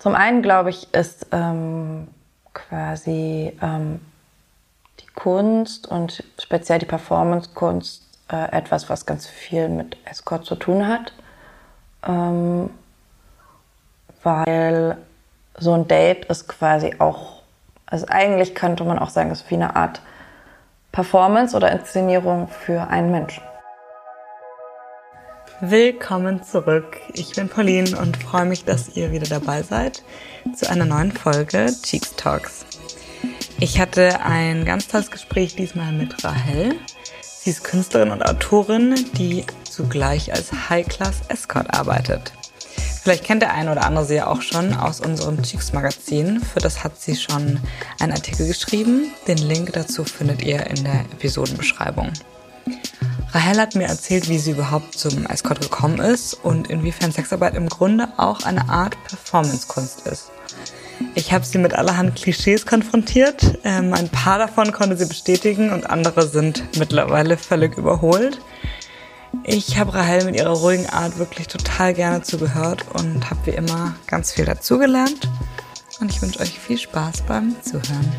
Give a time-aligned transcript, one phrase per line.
[0.00, 2.08] Zum einen, glaube ich, ist ähm,
[2.54, 4.00] quasi ähm,
[4.98, 10.88] die Kunst und speziell die Performance-Kunst äh, etwas, was ganz viel mit Escort zu tun
[10.88, 11.12] hat.
[12.08, 12.70] Ähm,
[14.22, 14.96] weil
[15.58, 17.42] so ein Date ist quasi auch,
[17.84, 20.00] also eigentlich könnte man auch sagen, es ist wie eine Art
[20.92, 23.42] Performance oder Inszenierung für einen Menschen.
[25.62, 26.96] Willkommen zurück.
[27.12, 30.02] Ich bin Pauline und freue mich, dass ihr wieder dabei seid
[30.56, 32.64] zu einer neuen Folge Cheeks Talks.
[33.58, 36.76] Ich hatte ein ganz tolles Gespräch diesmal mit Rahel.
[37.20, 42.32] Sie ist Künstlerin und Autorin, die zugleich als High-Class Escort arbeitet.
[43.02, 46.40] Vielleicht kennt der eine oder andere sie ja auch schon aus unserem Cheeks Magazin.
[46.40, 47.60] Für das hat sie schon
[47.98, 49.12] einen Artikel geschrieben.
[49.28, 52.14] Den Link dazu findet ihr in der Episodenbeschreibung.
[53.32, 57.68] Rahel hat mir erzählt, wie sie überhaupt zum Escort gekommen ist und inwiefern Sexarbeit im
[57.68, 60.30] Grunde auch eine Art Performance-Kunst ist.
[61.14, 63.58] Ich habe sie mit allerhand Klischees konfrontiert.
[63.64, 68.38] Ähm, ein paar davon konnte sie bestätigen und andere sind mittlerweile völlig überholt.
[69.44, 73.94] Ich habe Rahel mit ihrer ruhigen Art wirklich total gerne zugehört und habe wie immer
[74.06, 75.28] ganz viel dazugelernt.
[76.00, 78.12] Und ich wünsche euch viel Spaß beim Zuhören.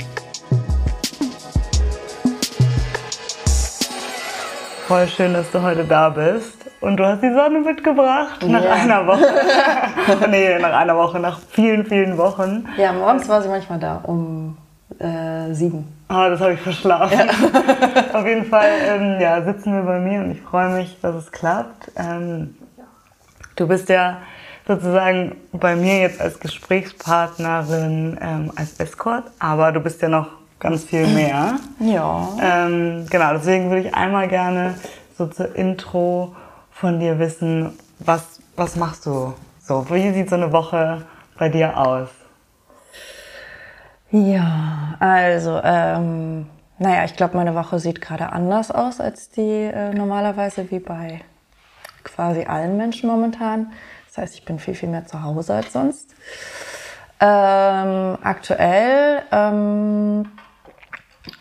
[4.92, 6.70] Voll schön, dass du heute da bist.
[6.82, 8.74] Und du hast die Sonne mitgebracht nach yeah.
[8.74, 9.26] einer Woche.
[10.30, 12.68] nee, nach einer Woche, nach vielen, vielen Wochen.
[12.76, 14.58] Ja, morgens war sie manchmal da um
[15.00, 15.88] äh, sieben.
[16.10, 17.18] Ah, das habe ich verschlafen.
[17.18, 18.14] Ja.
[18.20, 21.32] Auf jeden Fall ähm, ja, sitzen wir bei mir und ich freue mich, dass es
[21.32, 21.90] klappt.
[21.96, 22.58] Ähm,
[23.56, 24.18] du bist ja
[24.68, 30.86] sozusagen bei mir jetzt als Gesprächspartnerin, ähm, als Escort, aber du bist ja noch ganz
[30.86, 31.60] viel mehr.
[31.80, 32.30] Ja.
[32.42, 34.76] Ähm, genau, deswegen würde ich einmal gerne
[35.18, 36.36] so zur Intro
[36.72, 39.90] von dir wissen, was, was machst du so?
[39.90, 41.04] Wie sieht so eine Woche
[41.38, 42.10] bei dir aus?
[44.12, 49.94] Ja, also, ähm, naja, ich glaube, meine Woche sieht gerade anders aus als die äh,
[49.94, 51.22] normalerweise wie bei
[52.04, 53.72] quasi allen Menschen momentan.
[54.08, 56.14] Das heißt, ich bin viel, viel mehr zu Hause als sonst.
[57.20, 60.26] Ähm, aktuell ähm,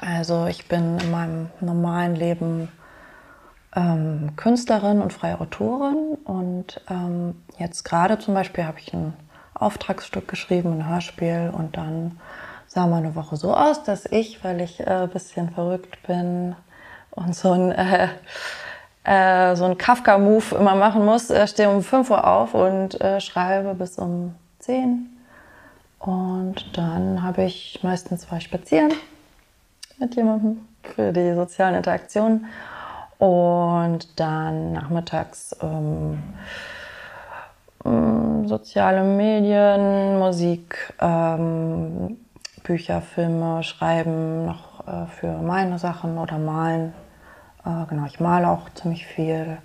[0.01, 2.69] also ich bin in meinem normalen Leben
[3.75, 9.15] ähm, Künstlerin und freie Autorin und ähm, jetzt gerade zum Beispiel habe ich ein
[9.55, 12.19] Auftragsstück geschrieben, ein Hörspiel und dann
[12.67, 16.57] sah meine Woche so aus, dass ich, weil ich ein äh, bisschen verrückt bin
[17.11, 18.09] und so ein, äh,
[19.05, 23.21] äh, so ein Kafka-Move immer machen muss, äh, stehe um 5 Uhr auf und äh,
[23.21, 25.09] schreibe bis um 10
[25.99, 28.93] und dann habe ich meistens zwei Spazieren
[30.01, 32.47] mit jemandem für die sozialen Interaktionen.
[33.19, 36.23] Und dann nachmittags ähm,
[37.85, 42.17] ähm, soziale Medien, Musik, ähm,
[42.63, 46.95] Bücher, Filme, Schreiben noch äh, für meine Sachen oder malen.
[47.65, 49.59] Äh, genau, ich male auch ziemlich viel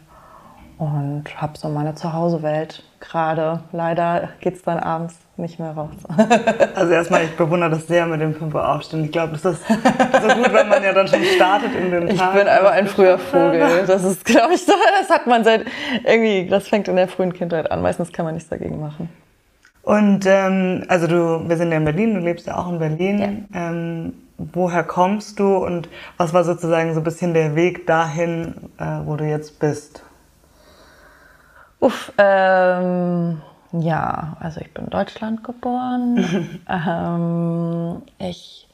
[0.77, 3.61] und habe so meine Zuhausewelt gerade.
[3.71, 5.91] Leider geht es dann abends nicht mehr raus.
[6.75, 9.05] also erstmal, ich bewundere das sehr mit dem 5 Uhr aufstehen.
[9.05, 12.33] Ich glaube, das ist so gut, wenn man ja dann schon startet in den Tag.
[12.33, 13.83] Ich bin einfach ein früher Vogel.
[13.85, 14.73] Das ist, glaube ich, so.
[14.99, 15.65] Das hat man seit
[16.03, 17.81] irgendwie, das fängt in der frühen Kindheit an.
[17.81, 19.09] Meistens kann man nichts dagegen machen.
[19.83, 23.47] Und ähm, also du, wir sind ja in Berlin, du lebst ja auch in Berlin.
[23.53, 23.69] Ja.
[23.69, 28.99] Ähm, woher kommst du und was war sozusagen so ein bisschen der Weg dahin, äh,
[29.05, 30.03] wo du jetzt bist?
[31.79, 33.41] Uff, ähm,
[33.81, 36.59] ja, also ich bin in Deutschland geboren.
[36.69, 38.67] ähm, ich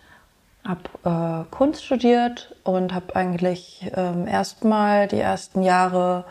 [0.68, 6.26] habe äh, Kunst studiert und habe eigentlich ähm, erstmal die ersten Jahre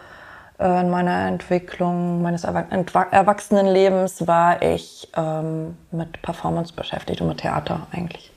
[0.58, 7.86] äh, in meiner Entwicklung meines Erwachsenenlebens war ich ähm, mit Performance beschäftigt und mit Theater
[7.92, 8.32] eigentlich.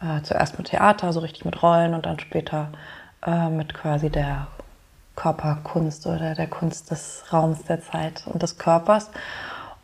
[0.00, 2.68] Äh, zuerst mit Theater, so richtig mit Rollen und dann später
[3.24, 4.48] äh, mit quasi der
[5.16, 9.10] Körperkunst oder der Kunst des Raums, der Zeit und des Körpers.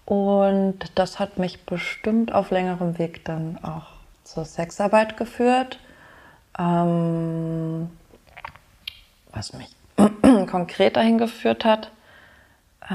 [0.05, 3.87] Und das hat mich bestimmt auf längerem Weg dann auch
[4.25, 5.79] zur Sexarbeit geführt.
[6.59, 7.91] Ähm,
[9.33, 9.75] was mich
[10.51, 11.93] konkret dahin geführt hat,
[12.89, 12.95] äh,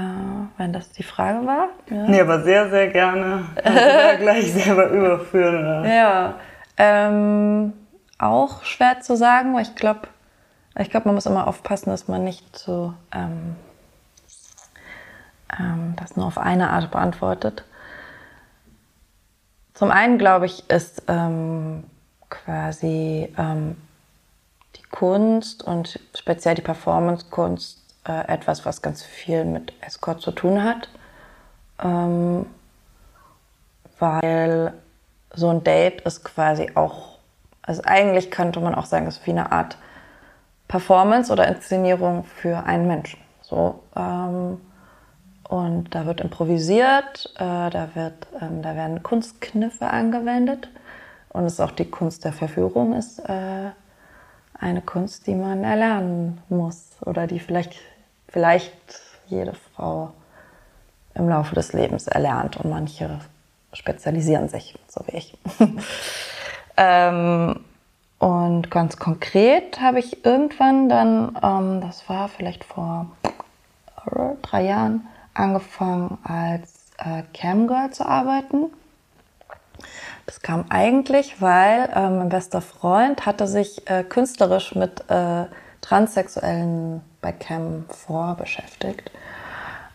[0.58, 1.68] wenn das die Frage war.
[1.90, 2.06] Ja.
[2.06, 3.46] Nee, aber sehr, sehr gerne.
[3.64, 5.58] Also gleich selber überführen.
[5.58, 5.86] Oder?
[5.86, 6.34] Ja,
[6.76, 7.72] ähm,
[8.18, 10.08] auch schwer zu sagen, weil ich glaube,
[10.78, 13.56] ich glaube, man muss immer aufpassen, dass man nicht so ähm,
[15.58, 17.64] ähm, das nur auf eine Art beantwortet.
[19.74, 21.84] Zum einen glaube ich, ist ähm,
[22.30, 23.76] quasi ähm,
[24.76, 30.64] die Kunst und speziell die Performance-Kunst äh, etwas, was ganz viel mit Escort zu tun
[30.64, 30.88] hat.
[31.82, 32.46] Ähm,
[33.98, 34.72] weil
[35.34, 37.18] so ein Date ist quasi auch,
[37.62, 39.76] also eigentlich könnte man auch sagen, es ist wie eine Art
[40.68, 43.20] Performance oder Inszenierung für einen Menschen.
[43.42, 44.60] So, ähm,
[45.48, 50.68] und da wird improvisiert, äh, da, wird, ähm, da werden Kunstkniffe angewendet.
[51.28, 53.70] Und es ist auch die Kunst der Verführung, ist äh,
[54.58, 57.74] eine Kunst, die man erlernen muss oder die vielleicht,
[58.28, 58.74] vielleicht
[59.26, 60.12] jede Frau
[61.14, 62.56] im Laufe des Lebens erlernt.
[62.56, 63.20] Und manche
[63.72, 65.38] spezialisieren sich, so wie ich.
[66.76, 67.60] ähm,
[68.26, 73.06] und ganz konkret habe ich irgendwann dann, ähm, das war vielleicht vor
[74.42, 78.72] drei Jahren, angefangen als äh, Camgirl zu arbeiten.
[80.26, 85.44] Das kam eigentlich, weil äh, mein bester Freund hatte sich äh, künstlerisch mit äh,
[85.80, 89.08] Transsexuellen bei Cam 4 beschäftigt.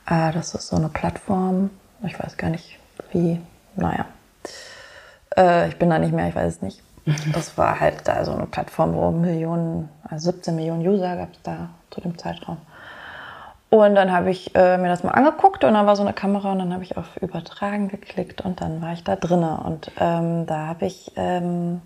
[0.10, 1.70] Äh, das ist so eine Plattform,
[2.02, 2.80] ich weiß gar nicht
[3.12, 3.42] wie,
[3.76, 4.06] naja.
[5.36, 6.82] Äh, ich bin da nicht mehr, ich weiß es nicht.
[7.34, 11.42] Das war halt da so eine Plattform, wo Millionen, also 17 Millionen User gab es
[11.42, 12.58] da zu dem Zeitraum.
[13.70, 16.52] Und dann habe ich äh, mir das mal angeguckt und dann war so eine Kamera
[16.52, 19.62] und dann habe ich auf Übertragen geklickt und dann war ich da drinne.
[19.66, 21.82] Und ähm, da habe ich ähm,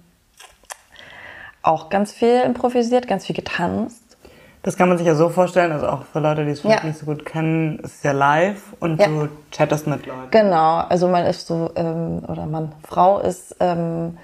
[1.62, 4.18] auch ganz viel improvisiert, ganz viel getanzt.
[4.64, 6.88] Das kann man sich ja so vorstellen, also auch für Leute, die es vielleicht ja.
[6.88, 9.06] nicht so gut kennen, es ist ja live und ja.
[9.06, 10.32] du chattest mit Leuten.
[10.32, 14.18] Genau, also man ist so, ähm, oder man, Frau ist ähm,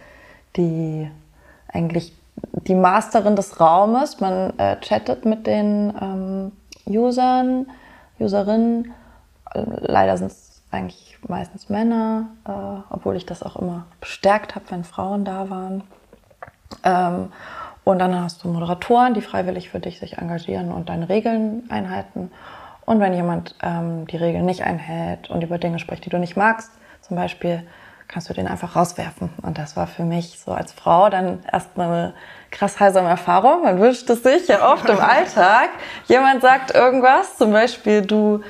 [0.58, 1.10] die
[1.68, 2.14] eigentlich
[2.68, 4.20] die Masterin des Raumes.
[4.20, 6.52] Man äh, chattet mit den ähm,
[6.86, 7.68] Usern,
[8.20, 8.94] Userinnen.
[9.54, 12.52] Leider sind es eigentlich meistens Männer, äh,
[12.90, 15.84] obwohl ich das auch immer bestärkt habe, wenn Frauen da waren.
[16.84, 17.32] Ähm,
[17.84, 22.32] und dann hast du Moderatoren, die freiwillig für dich sich engagieren und deine Regeln einhalten.
[22.86, 26.38] Und wenn jemand ähm, die Regeln nicht einhält und über Dinge spricht, die du nicht
[26.38, 26.72] magst,
[27.02, 27.64] zum Beispiel,
[28.12, 29.30] kannst du den einfach rauswerfen.
[29.42, 32.14] Und das war für mich so als Frau dann erstmal eine
[32.52, 33.64] krass heilsame Erfahrung.
[33.64, 35.70] Man wünscht es sich ja oft im Alltag.
[36.08, 38.42] Jemand sagt irgendwas, zum Beispiel du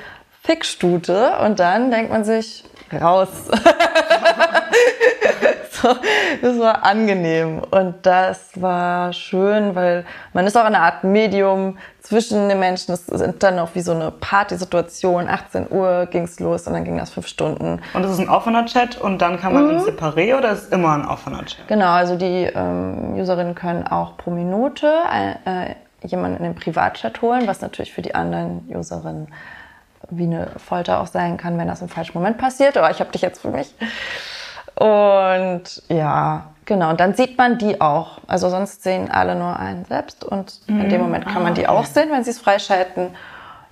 [0.42, 3.28] Fickstute, und dann denkt man sich, raus.
[5.82, 5.88] so,
[6.42, 12.48] das war angenehm und das war schön, weil man ist auch eine Art Medium zwischen
[12.48, 12.92] den Menschen.
[12.92, 15.28] Es sind dann auch wie so eine Partysituation.
[15.28, 17.80] 18 Uhr ging es los und dann ging das fünf Stunden.
[17.94, 19.70] Und es ist ein offener Chat und dann kann man mhm.
[19.70, 21.66] ins Separé oder ist immer ein offener Chat?
[21.68, 24.92] Genau, also die ähm, Userinnen können auch pro Minute
[25.44, 25.74] äh,
[26.06, 29.28] jemanden in den Privatchat holen, was natürlich für die anderen Userinnen
[30.10, 32.76] wie eine Folter auch sein kann, wenn das im falschen Moment passiert.
[32.76, 33.74] Aber ich habe dich jetzt für mich.
[34.74, 36.90] Und ja, genau.
[36.90, 38.18] Und dann sieht man die auch.
[38.26, 40.24] Also sonst sehen alle nur einen selbst.
[40.24, 41.06] Und in dem mhm.
[41.06, 43.14] Moment kann man die ah, auch sehen, wenn sie es freischalten.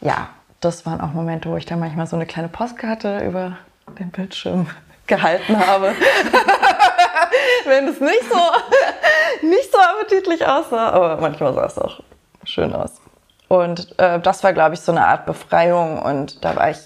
[0.01, 0.29] Ja,
[0.61, 3.57] das waren auch Momente, wo ich dann manchmal so eine kleine Postkarte über
[3.99, 4.69] den Bildschirm
[5.07, 5.95] gehalten habe.
[7.67, 10.91] wenn es nicht so, nicht so appetitlich aussah.
[10.91, 12.01] Aber manchmal sah es auch
[12.45, 13.01] schön aus.
[13.49, 16.01] Und äh, das war, glaube ich, so eine Art Befreiung.
[16.01, 16.79] Und da war ich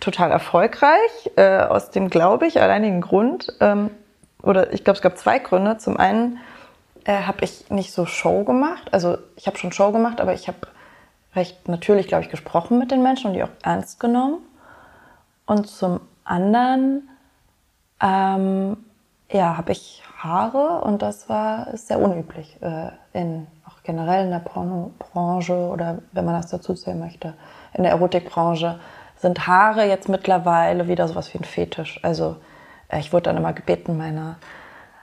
[0.00, 3.52] total erfolgreich, äh, aus dem, glaube ich, alleinigen Grund.
[3.60, 3.90] Ähm,
[4.42, 5.78] oder ich glaube, es gab zwei Gründe.
[5.78, 6.38] Zum einen
[7.04, 8.88] äh, habe ich nicht so Show gemacht.
[8.92, 10.58] Also ich habe schon Show gemacht, aber ich habe
[11.34, 14.38] recht natürlich, glaube ich, gesprochen mit den Menschen und die auch ernst genommen.
[15.46, 17.08] Und zum anderen
[18.00, 18.76] ähm,
[19.30, 23.46] ja, habe ich Haare und das war sehr unüblich äh, in
[23.88, 27.32] generell in der Pornobranche oder wenn man das dazu zählen möchte,
[27.72, 28.78] in der Erotikbranche,
[29.20, 32.00] sind Haare jetzt mittlerweile wieder sowas wie ein Fetisch.
[32.02, 32.36] Also
[32.88, 34.36] äh, ich wurde dann immer gebeten, meine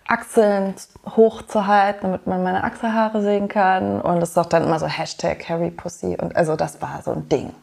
[0.07, 0.75] Achseln
[1.15, 4.01] hochzuhalten, damit man meine Achselhaare sehen kann.
[4.01, 6.17] Und es ist auch dann immer so Hashtag Harry Pussy.
[6.19, 7.53] Und also das war so ein Ding.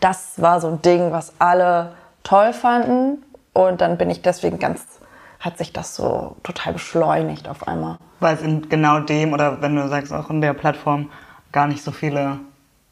[0.00, 3.22] Das war so ein Ding, was alle toll fanden.
[3.52, 4.84] Und dann bin ich deswegen ganz
[5.40, 7.98] hat sich das so total beschleunigt auf einmal.
[8.20, 11.10] Weil es in genau dem oder wenn du sagst auch in der Plattform
[11.52, 12.40] gar nicht so viele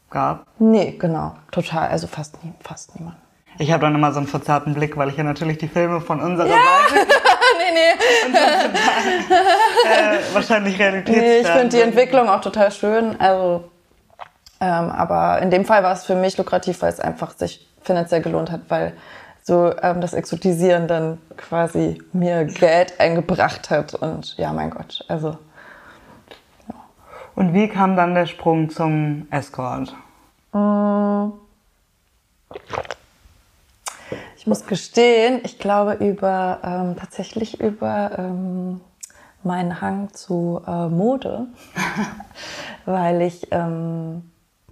[0.09, 0.45] gab?
[0.59, 3.17] Nee, genau, total, also fast, nie, fast niemand.
[3.59, 6.21] Ich habe dann immer so einen verzerrten Blick, weil ich ja natürlich die Filme von
[6.21, 6.55] unserer ja.
[6.89, 7.07] Seite.
[7.57, 8.31] nee, nee.
[9.83, 11.17] Total, äh, wahrscheinlich Realität.
[11.17, 13.19] Nee, ich finde die Entwicklung auch total schön.
[13.19, 13.63] Also,
[14.61, 18.21] ähm, aber in dem Fall war es für mich lukrativ, weil es einfach sich finanziell
[18.21, 18.93] gelohnt hat, weil
[19.41, 23.95] so ähm, das Exotisieren dann quasi mir Geld eingebracht hat.
[23.95, 25.37] Und ja, mein Gott, also.
[27.37, 29.95] Und wie kam dann der Sprung zum Escort?
[34.37, 38.81] Ich muss gestehen, ich glaube über ähm, tatsächlich über ähm,
[39.43, 41.45] meinen Hang zu äh, Mode,
[42.85, 44.31] weil ich ähm,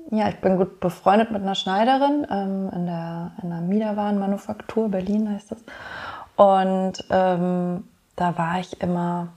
[0.09, 5.29] ja, ich bin gut befreundet mit einer Schneiderin ähm, in der, in der Miederwarenmanufaktur, Berlin
[5.29, 5.59] heißt das.
[6.35, 9.27] Und ähm, da war ich immer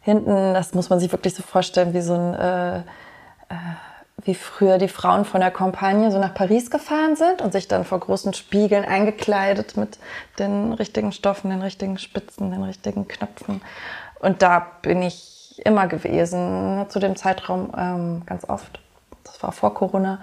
[0.00, 2.82] hinten, das muss man sich wirklich so vorstellen, wie so ein, äh, äh,
[4.22, 7.84] wie früher die Frauen von der Kampagne so nach Paris gefahren sind und sich dann
[7.84, 9.98] vor großen Spiegeln eingekleidet mit
[10.38, 13.62] den richtigen Stoffen, den richtigen Spitzen, den richtigen Knöpfen.
[14.20, 18.80] Und da bin ich immer gewesen, zu dem Zeitraum ähm, ganz oft.
[19.24, 20.20] Das war vor Corona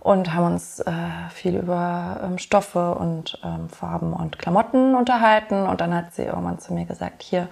[0.00, 0.92] und haben uns äh,
[1.30, 5.66] viel über ähm, Stoffe und ähm, Farben und Klamotten unterhalten.
[5.66, 7.48] Und dann hat sie irgendwann zu mir gesagt, hier,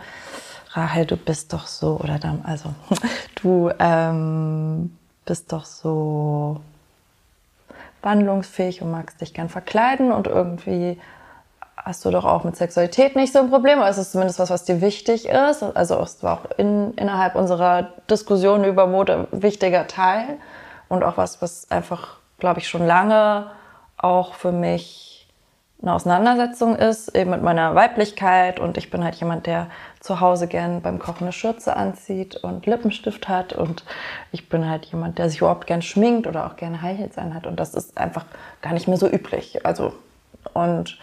[0.75, 2.71] Rahel, du bist doch so, oder dann, also
[3.43, 6.61] du ähm, bist doch so
[8.02, 11.00] wandlungsfähig und magst dich gern verkleiden und irgendwie
[11.76, 13.81] hast du doch auch mit Sexualität nicht so ein Problem.
[13.81, 15.62] Also es ist zumindest was, was dir wichtig ist.
[15.62, 20.38] Also es war auch in, innerhalb unserer Diskussion über Mode ein wichtiger Teil
[20.88, 23.50] und auch was, was einfach glaube ich, schon lange
[23.97, 25.13] auch für mich
[25.85, 28.59] eine Auseinandersetzung ist, eben mit meiner Weiblichkeit.
[28.59, 29.67] Und ich bin halt jemand, der
[30.00, 33.53] zu Hause gern beim Kochen eine Schürze anzieht und Lippenstift hat.
[33.53, 33.85] Und
[34.33, 37.47] ich bin halt jemand, der sich überhaupt gern schminkt oder auch gerne High Heels anhat.
[37.47, 38.25] Und das ist einfach
[38.62, 39.67] gar nicht mehr so üblich.
[39.67, 39.93] Also,
[40.55, 40.99] und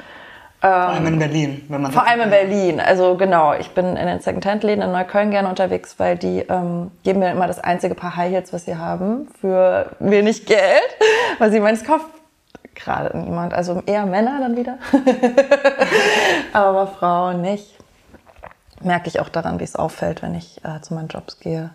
[0.62, 2.80] vor allem in ähm, Berlin, wenn man Vor allem in Berlin.
[2.80, 7.20] Also genau, ich bin in den Secondhand-Läden in Neukölln gerne unterwegs, weil die ähm, geben
[7.20, 10.98] mir immer das einzige Paar High Heels, was sie haben, für wenig Geld,
[11.40, 12.06] weil sie meinen, es kauft
[12.76, 13.54] gerade niemand.
[13.54, 14.78] Also eher Männer dann wieder,
[16.54, 17.78] aber Frauen nicht.
[18.82, 21.70] Merke ich auch daran, wie es auffällt, wenn ich äh, zu meinen Jobs gehe.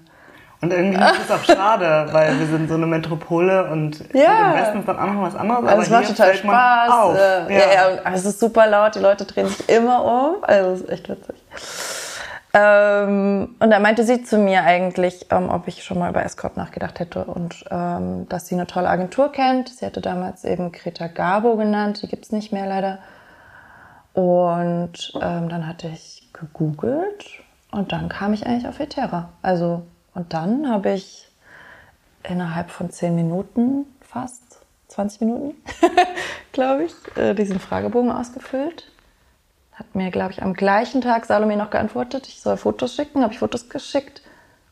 [0.60, 4.52] Und irgendwie ist es auch schade, weil wir sind so eine Metropole und ja.
[4.52, 5.64] im Westen ist dann auch noch was anderes.
[5.66, 6.90] Also es macht total Spaß.
[6.90, 7.16] Auf.
[7.16, 7.48] Äh, ja.
[7.48, 10.36] Ja, ja, es ist super laut, die Leute drehen sich immer um.
[10.42, 11.36] Also es ist echt witzig.
[12.58, 16.56] Ähm, und da meinte sie zu mir eigentlich, ähm, ob ich schon mal über Escort
[16.56, 19.68] nachgedacht hätte und ähm, dass sie eine tolle Agentur kennt.
[19.68, 22.98] Sie hatte damals eben Greta Garbo genannt, die gibt es nicht mehr leider.
[24.14, 27.26] Und ähm, dann hatte ich gegoogelt
[27.72, 29.28] und dann kam ich eigentlich auf Etera.
[29.42, 29.82] Also
[30.14, 31.28] und dann habe ich
[32.22, 35.54] innerhalb von zehn Minuten, fast 20 Minuten,
[36.52, 38.90] glaube ich, äh, diesen Fragebogen ausgefüllt.
[39.76, 43.32] Hat mir, glaube ich, am gleichen Tag Salome noch geantwortet, ich soll Fotos schicken, habe
[43.32, 44.22] ich Fotos geschickt.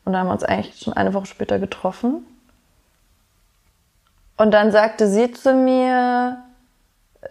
[0.03, 2.25] Und da haben wir uns eigentlich schon eine Woche später getroffen.
[4.37, 6.43] Und dann sagte sie zu mir,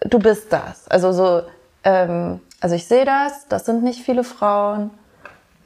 [0.01, 0.87] du bist das.
[0.87, 1.43] Also so,
[1.83, 4.89] ähm, also ich sehe das, das sind nicht viele Frauen,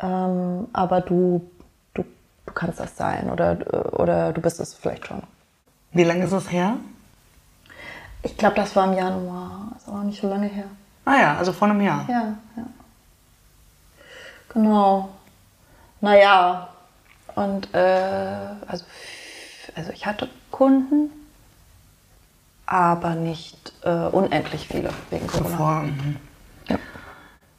[0.02, 1.50] ähm, aber du
[2.50, 5.22] du kannst das sein oder, oder du bist es vielleicht schon.
[5.92, 6.78] Wie lange ist es her?
[8.24, 9.72] Ich glaube, das war im Januar.
[9.78, 10.66] Ist auch nicht so lange her.
[11.10, 12.06] Ah ja, also vor einem Jahr.
[12.08, 12.64] Ja, ja.
[14.50, 15.10] Genau.
[16.02, 16.70] Naja,
[17.34, 18.38] und äh,
[18.68, 18.86] also,
[19.76, 21.10] also ich hatte Kunden,
[22.68, 25.50] aber nicht äh, unendlich viele wegen Corona.
[25.50, 26.18] Bevor, mhm.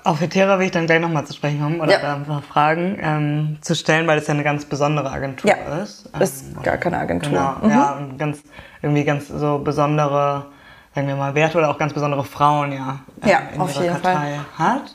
[0.05, 2.15] Auf Hetera will ich dann gleich nochmal zu sprechen kommen oder ja.
[2.15, 6.09] ein paar Fragen ähm, zu stellen, weil es ja eine ganz besondere Agentur ja, ist.
[6.15, 7.31] Ähm, ist gar keine Agentur.
[7.31, 7.71] Genau, mhm.
[7.71, 8.43] ja, und ganz,
[8.81, 10.47] irgendwie ganz so besondere,
[10.95, 13.85] sagen wir mal, Werte oder auch ganz besondere Frauen ja, äh, ja in auf ihrer
[13.85, 14.59] jeden Kartei Fall.
[14.59, 14.95] hat.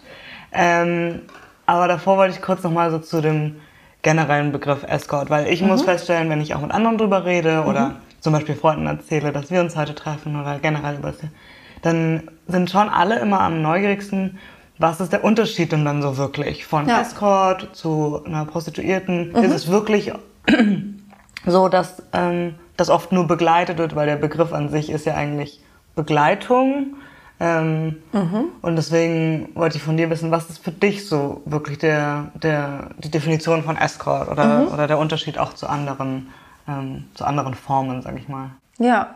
[0.51, 1.21] Ähm,
[1.65, 3.57] aber davor wollte ich kurz nochmal so zu dem
[4.01, 5.69] generellen Begriff Escort, weil ich mhm.
[5.69, 7.67] muss feststellen, wenn ich auch mit anderen drüber rede mhm.
[7.67, 11.21] oder zum Beispiel Freunden erzähle, dass wir uns heute treffen oder generell über das,
[11.81, 14.39] dann sind schon alle immer am neugierigsten,
[14.77, 17.01] was ist der Unterschied denn dann so wirklich von ja.
[17.01, 19.29] Escort zu einer Prostituierten?
[19.29, 19.35] Mhm.
[19.43, 20.11] Ist es wirklich
[21.45, 25.15] so, dass ähm, das oft nur begleitet wird, weil der Begriff an sich ist ja
[25.15, 25.61] eigentlich
[25.95, 26.95] Begleitung.
[27.39, 28.45] Ähm, mhm.
[28.61, 32.91] Und deswegen wollte ich von dir wissen, was ist für dich so wirklich der, der,
[32.97, 34.67] die Definition von Escort oder, mhm.
[34.69, 36.29] oder der Unterschied auch zu anderen,
[36.67, 38.51] ähm, zu anderen Formen, sag ich mal.
[38.77, 39.15] Ja,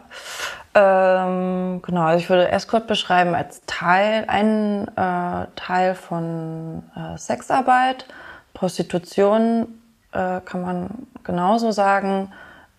[0.73, 8.05] ähm, genau, also ich würde Escort beschreiben als Teil, ein äh, Teil von äh, Sexarbeit.
[8.53, 9.67] Prostitution
[10.11, 10.89] äh, kann man
[11.23, 12.31] genauso sagen,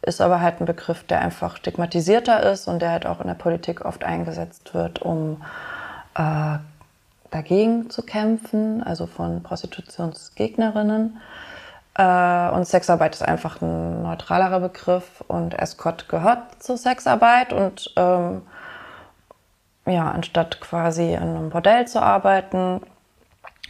[0.03, 3.35] ist aber halt ein Begriff, der einfach stigmatisierter ist und der halt auch in der
[3.35, 5.43] Politik oft eingesetzt wird, um
[6.15, 6.59] äh,
[7.31, 11.19] dagegen zu kämpfen, also von Prostitutionsgegnerinnen.
[11.95, 18.43] Äh, und Sexarbeit ist einfach ein neutralerer Begriff und Escort gehört zur Sexarbeit und ähm,
[19.87, 22.81] ja, anstatt quasi in einem Bordell zu arbeiten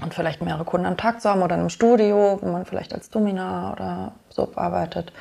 [0.02, 2.94] und vielleicht mehrere Kunden am Tag zu haben oder in einem Studio, wo man vielleicht
[2.94, 5.12] als Domina oder Sub arbeitet,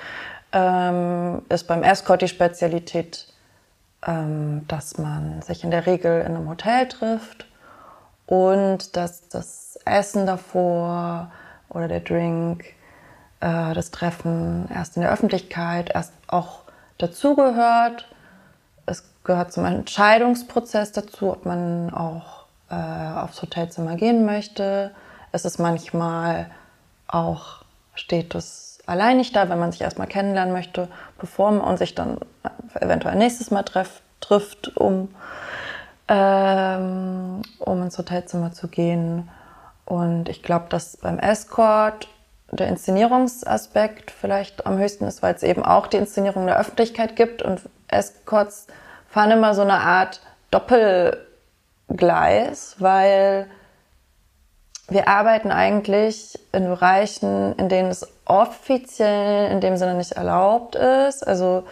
[0.52, 3.28] ähm, ist beim Escort die Spezialität,
[4.06, 7.46] ähm, dass man sich in der Regel in einem Hotel trifft
[8.26, 11.32] und dass das Essen davor
[11.70, 12.66] oder der Drink
[13.40, 16.62] äh, das Treffen erst in der Öffentlichkeit, erst auch
[16.98, 18.08] dazugehört.
[18.86, 24.92] Es gehört zum Entscheidungsprozess dazu, ob man auch äh, aufs Hotelzimmer gehen möchte.
[25.32, 26.50] Es ist manchmal
[27.08, 27.64] auch,
[27.96, 30.88] steht es allein nicht da, wenn man sich erstmal kennenlernen möchte,
[31.20, 32.18] bevor man sich dann
[32.80, 35.10] eventuell nächstes Mal treff, trifft, um,
[36.08, 39.30] ähm, um ins Hotelzimmer zu gehen.
[39.86, 42.10] Und ich glaube, dass beim Escort
[42.52, 47.44] der Inszenierungsaspekt vielleicht am höchsten ist, weil es eben auch die Inszenierung der Öffentlichkeit gibt
[47.44, 48.68] und Escorts
[49.08, 50.20] fahren immer so eine Art
[50.52, 53.48] Doppelgleis, weil
[54.90, 61.26] wir arbeiten eigentlich in Bereichen, in denen es offiziell in dem Sinne nicht erlaubt ist.
[61.26, 61.64] Also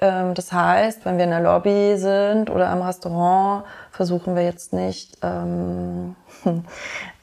[0.00, 4.72] ähm, das heißt, wenn wir in der Lobby sind oder am Restaurant, versuchen wir jetzt
[4.72, 6.14] nicht, ähm,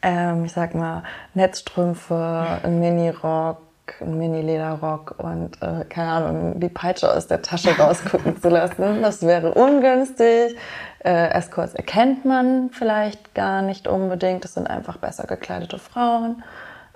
[0.02, 3.62] ähm, ich sag mal, Netzstrümpfe, ein Mini-Rock,
[4.02, 9.02] ein Mini-Lederrock und, äh, keine Ahnung, die Peitsche aus der Tasche rausgucken zu lassen.
[9.02, 10.58] Das wäre ungünstig.
[11.06, 14.44] Äh, Escorts erkennt man vielleicht gar nicht unbedingt.
[14.44, 16.44] Das sind einfach besser gekleidete Frauen,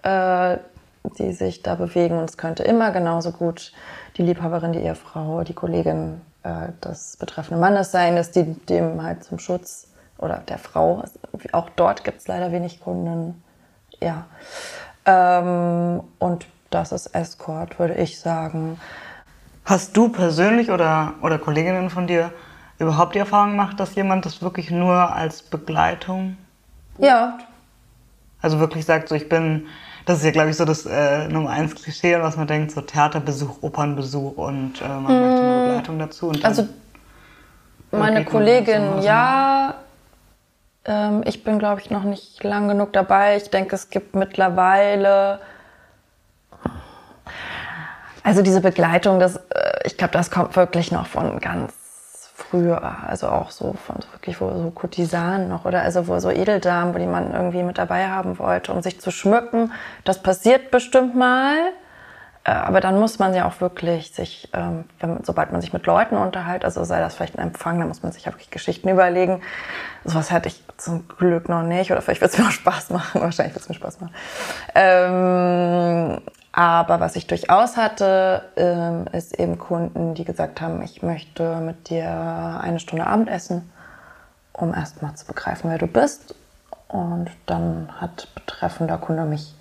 [0.02, 0.58] äh,
[1.20, 2.18] die sich da bewegen.
[2.18, 3.72] Und es könnte immer genauso gut
[4.18, 9.24] die Liebhaberin, die Ehefrau, die Kollegin äh, des betreffenden Mannes sein, dass die dem halt
[9.24, 9.88] zum Schutz
[10.18, 11.04] oder der Frau,
[11.52, 13.42] auch dort gibt es leider wenig Kunden,
[14.02, 14.26] ja.
[15.06, 18.80] Ähm, und das ist Escort, würde ich sagen.
[19.66, 22.32] Hast du persönlich oder, oder Kolleginnen von dir
[22.80, 26.38] überhaupt die Erfahrung gemacht, dass jemand das wirklich nur als Begleitung
[26.96, 27.08] bucht?
[27.08, 27.38] Ja.
[28.42, 29.68] Also wirklich sagt, so ich bin,
[30.06, 32.82] das ist ja glaube ich so das äh, Nummer eins Klischee, was man denkt, so
[32.82, 35.06] Theaterbesuch, Opernbesuch und äh, man mm.
[35.06, 36.32] möchte eine Begleitung dazu.
[36.44, 36.68] also
[37.92, 39.74] meine Kollegin, ja,
[40.86, 43.36] ähm, ich bin glaube ich noch nicht lang genug dabei.
[43.36, 45.40] Ich denke, es gibt mittlerweile
[48.24, 51.74] also diese Begleitung, das, äh, ich glaube, das kommt wirklich noch von ganz
[52.50, 56.94] früher, also auch so von wirklich wo so Kurtisanen noch oder also wo so Edeldamen,
[56.94, 59.72] wo die man irgendwie mit dabei haben wollte, um sich zu schmücken.
[60.04, 61.56] Das passiert bestimmt mal,
[62.44, 65.86] äh, aber dann muss man ja auch wirklich sich, ähm, wenn, sobald man sich mit
[65.86, 68.90] Leuten unterhält, also sei das vielleicht ein Empfang, dann muss man sich ja wirklich Geschichten
[68.90, 69.42] überlegen.
[70.06, 73.22] Sowas hatte ich zum Glück noch nicht oder vielleicht wird es mir auch Spaß machen.
[73.22, 74.14] Wahrscheinlich wird es mir Spaß machen.
[74.74, 76.22] Ähm,
[76.60, 81.90] aber was ich durchaus hatte, ähm, ist eben Kunden, die gesagt haben, ich möchte mit
[81.90, 83.72] dir eine Stunde Abendessen,
[84.52, 86.36] um erstmal zu begreifen, wer du bist.
[86.90, 89.56] Und dann hat betreffender Kunde mich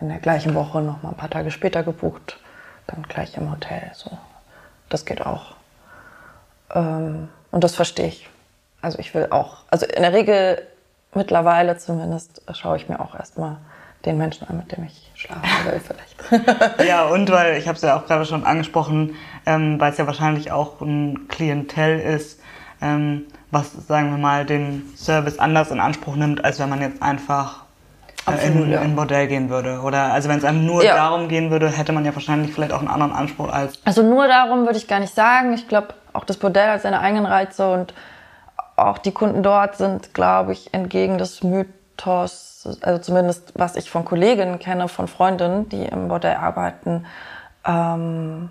[0.00, 2.38] in der gleichen Woche noch mal ein paar Tage später gebucht,
[2.86, 3.90] dann gleich im Hotel.
[3.92, 4.16] So,
[4.88, 5.54] das geht auch.
[6.74, 8.26] Ähm, und das verstehe ich.
[8.80, 10.66] Also ich will auch, also in der Regel
[11.12, 13.58] mittlerweile zumindest schaue ich mir auch erstmal
[14.06, 16.88] den Menschen an, mit dem ich schlafen will vielleicht.
[16.88, 20.06] ja, und weil, ich habe es ja auch gerade schon angesprochen, ähm, weil es ja
[20.06, 22.40] wahrscheinlich auch ein Klientel ist,
[22.80, 27.02] ähm, was, sagen wir mal, den Service anders in Anspruch nimmt, als wenn man jetzt
[27.02, 27.64] einfach
[28.26, 28.80] äh, Absolut, in, ja.
[28.82, 29.80] in Bordell gehen würde.
[29.80, 30.94] Oder also wenn es einem nur ja.
[30.94, 33.80] darum gehen würde, hätte man ja wahrscheinlich vielleicht auch einen anderen Anspruch als.
[33.84, 35.54] Also nur darum würde ich gar nicht sagen.
[35.54, 37.94] Ich glaube, auch das Bordell hat seine eigenen Reize und
[38.76, 42.47] auch die Kunden dort sind, glaube ich, entgegen des Mythos
[42.80, 47.06] also zumindest was ich von Kolleginnen kenne, von Freundinnen, die im Bordell arbeiten,
[47.64, 48.50] ähm,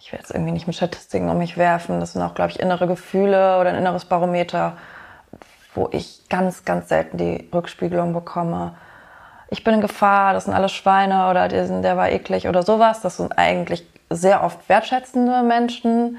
[0.00, 2.60] ich will jetzt irgendwie nicht mit Statistiken um mich werfen, das sind auch, glaube ich,
[2.60, 4.76] innere Gefühle oder ein inneres Barometer,
[5.74, 8.74] wo ich ganz, ganz selten die Rückspiegelung bekomme.
[9.48, 13.00] Ich bin in Gefahr, das sind alles Schweine oder der war eklig oder sowas.
[13.00, 16.18] Das sind eigentlich sehr oft wertschätzende Menschen,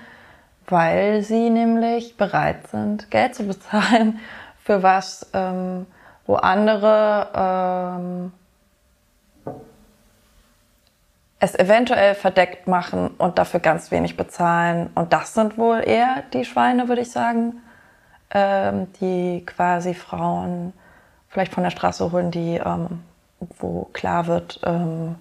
[0.67, 4.19] weil sie nämlich bereit sind, Geld zu bezahlen
[4.63, 5.85] für was, ähm,
[6.25, 8.31] wo andere ähm,
[11.39, 14.89] es eventuell verdeckt machen und dafür ganz wenig bezahlen.
[14.95, 17.61] Und das sind wohl eher die Schweine, würde ich sagen,
[18.31, 20.73] ähm, die quasi Frauen
[21.29, 23.03] vielleicht von der Straße holen, die, ähm,
[23.59, 25.15] wo klar wird, ähm,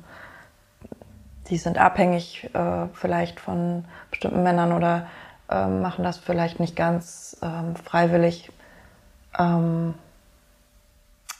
[1.49, 5.07] die sind abhängig äh, vielleicht von bestimmten Männern oder
[5.51, 8.51] äh, machen das vielleicht nicht ganz ähm, freiwillig.
[9.39, 9.95] Ähm,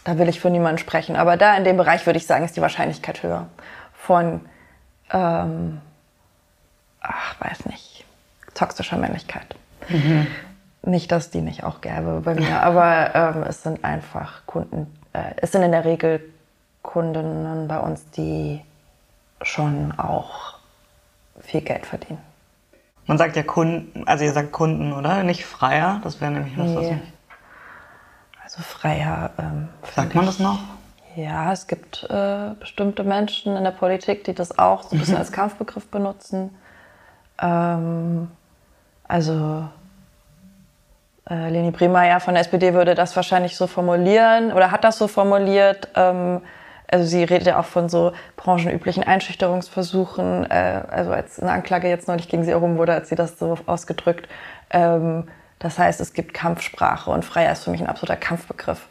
[0.05, 1.17] da will ich für niemanden sprechen.
[1.17, 3.47] Aber da in dem Bereich würde ich sagen, ist die Wahrscheinlichkeit höher
[3.95, 4.41] von,
[5.11, 5.81] ähm,
[7.01, 8.05] ach, weiß nicht,
[8.55, 9.57] toxischer Männlichkeit.
[9.89, 10.27] Mhm.
[10.83, 15.33] Nicht, dass die nicht auch gäbe bei mir, aber ähm, es sind einfach Kunden, äh,
[15.37, 16.21] es sind in der Regel
[16.83, 18.61] Kundinnen bei uns, die
[19.41, 20.59] schon auch
[21.41, 22.21] viel Geld verdienen.
[23.07, 25.23] Man sagt ja Kunden, also ihr sagt Kunden, oder?
[25.23, 26.77] Nicht Freier, das wäre nämlich was, nee.
[26.77, 27.14] was
[28.55, 29.31] also freier.
[29.39, 30.61] Ähm, Sagt man das noch?
[31.17, 35.17] Ja, es gibt äh, bestimmte Menschen in der Politik, die das auch so ein bisschen
[35.17, 36.51] als Kampfbegriff benutzen.
[37.41, 38.31] Ähm,
[39.07, 39.69] also
[41.31, 45.07] äh, Leni Bremer von der SPD würde das wahrscheinlich so formulieren oder hat das so
[45.07, 45.89] formuliert.
[45.95, 46.41] Ähm,
[46.91, 52.09] also sie redet ja auch von so branchenüblichen Einschüchterungsversuchen, äh, also als eine Anklage jetzt
[52.09, 54.29] neulich gegen sie erhoben wurde, als sie das so ausgedrückt.
[54.71, 55.29] Ähm,
[55.65, 58.87] das heißt, es gibt Kampfsprache und Freier ist für mich ein absoluter Kampfbegriff,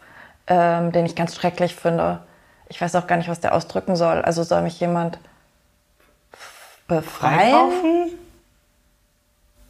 [0.47, 2.23] ähm, den ich ganz schrecklich finde.
[2.67, 4.23] Ich weiß auch gar nicht, was der ausdrücken soll.
[4.23, 5.19] Also soll mich jemand
[6.87, 7.51] befreien?
[7.51, 8.07] Freikaufen?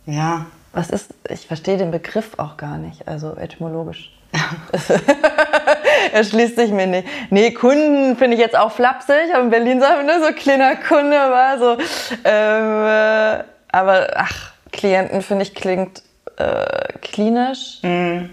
[0.05, 0.45] Ja.
[0.71, 4.17] Was ist, ich verstehe den Begriff auch gar nicht, also etymologisch.
[6.13, 7.05] er schließt sich mir nicht.
[7.31, 9.33] Nee, Kunden finde ich jetzt auch flapsig.
[9.33, 11.77] Aber in Berlin sagen wir, ne, so kleiner Kunde war so.
[12.23, 16.01] Ähm, äh, aber ach, Klienten finde ich klingt
[16.37, 17.79] äh, klinisch.
[17.83, 18.29] Mhm.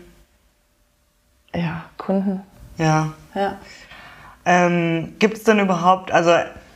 [1.54, 2.42] Ja, Kunden.
[2.78, 3.12] Ja.
[3.34, 3.56] Ja.
[4.44, 6.32] Ähm, Gibt es denn überhaupt, also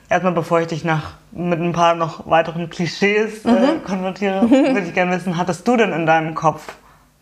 [0.09, 3.85] erstmal bevor ich dich nach mit ein paar noch weiteren Klischees äh, Mhm.
[3.85, 6.75] konfrontiere, würde ich gerne wissen, hattest du denn in deinem Kopf,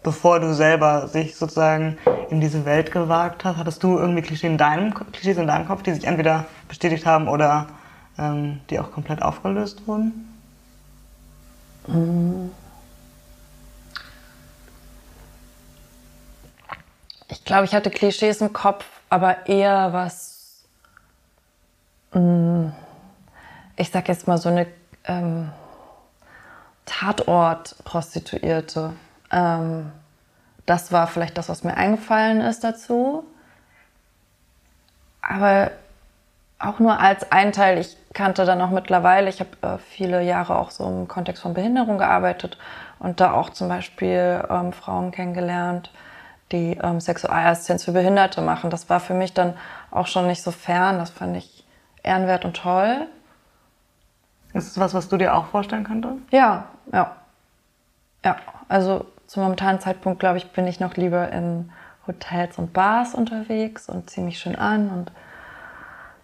[0.03, 1.97] bevor du selber sich sozusagen
[2.29, 5.83] in diese Welt gewagt hast, hattest du irgendwie Klischees in deinem, Klischees in deinem Kopf,
[5.83, 7.69] die sich entweder bestätigt haben oder
[8.19, 10.29] ähm, die auch komplett aufgelöst wurden?
[17.33, 20.65] Ich glaube, ich hatte Klischees im Kopf, aber eher was,
[22.13, 22.73] mh,
[23.77, 24.67] ich sag jetzt mal so eine
[25.05, 25.51] ähm,
[26.85, 28.93] Tatort-Prostituierte.
[29.31, 29.93] Ähm,
[30.67, 33.25] das war vielleicht das, was mir eingefallen ist dazu.
[35.23, 35.71] Aber
[36.59, 37.79] auch nur als ein Teil.
[37.79, 41.55] Ich kannte dann auch mittlerweile, ich habe äh, viele Jahre auch so im Kontext von
[41.55, 42.59] Behinderung gearbeitet
[42.99, 45.91] und da auch zum Beispiel ähm, Frauen kennengelernt,
[46.53, 48.71] die ähm, Sexualassistenz für Behinderte machen.
[48.71, 49.55] Das war für mich dann
[49.91, 50.99] auch schon nicht so fern.
[50.99, 51.65] Das fand ich
[52.03, 53.07] ehrenwert und toll.
[54.55, 56.17] Ist es was, was du dir auch vorstellen könntest?
[56.31, 57.17] Ja, ja.
[58.25, 58.37] Ja,
[58.69, 61.73] also zum momentanen Zeitpunkt, glaube ich, bin ich noch lieber in
[62.07, 65.13] Hotels und Bars unterwegs und ziehe mich schön an und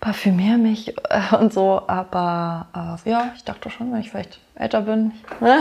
[0.01, 1.83] parfümiere mich äh, und so.
[1.87, 2.67] Aber
[3.05, 5.13] äh, ja, ich dachte schon, wenn ich vielleicht älter bin.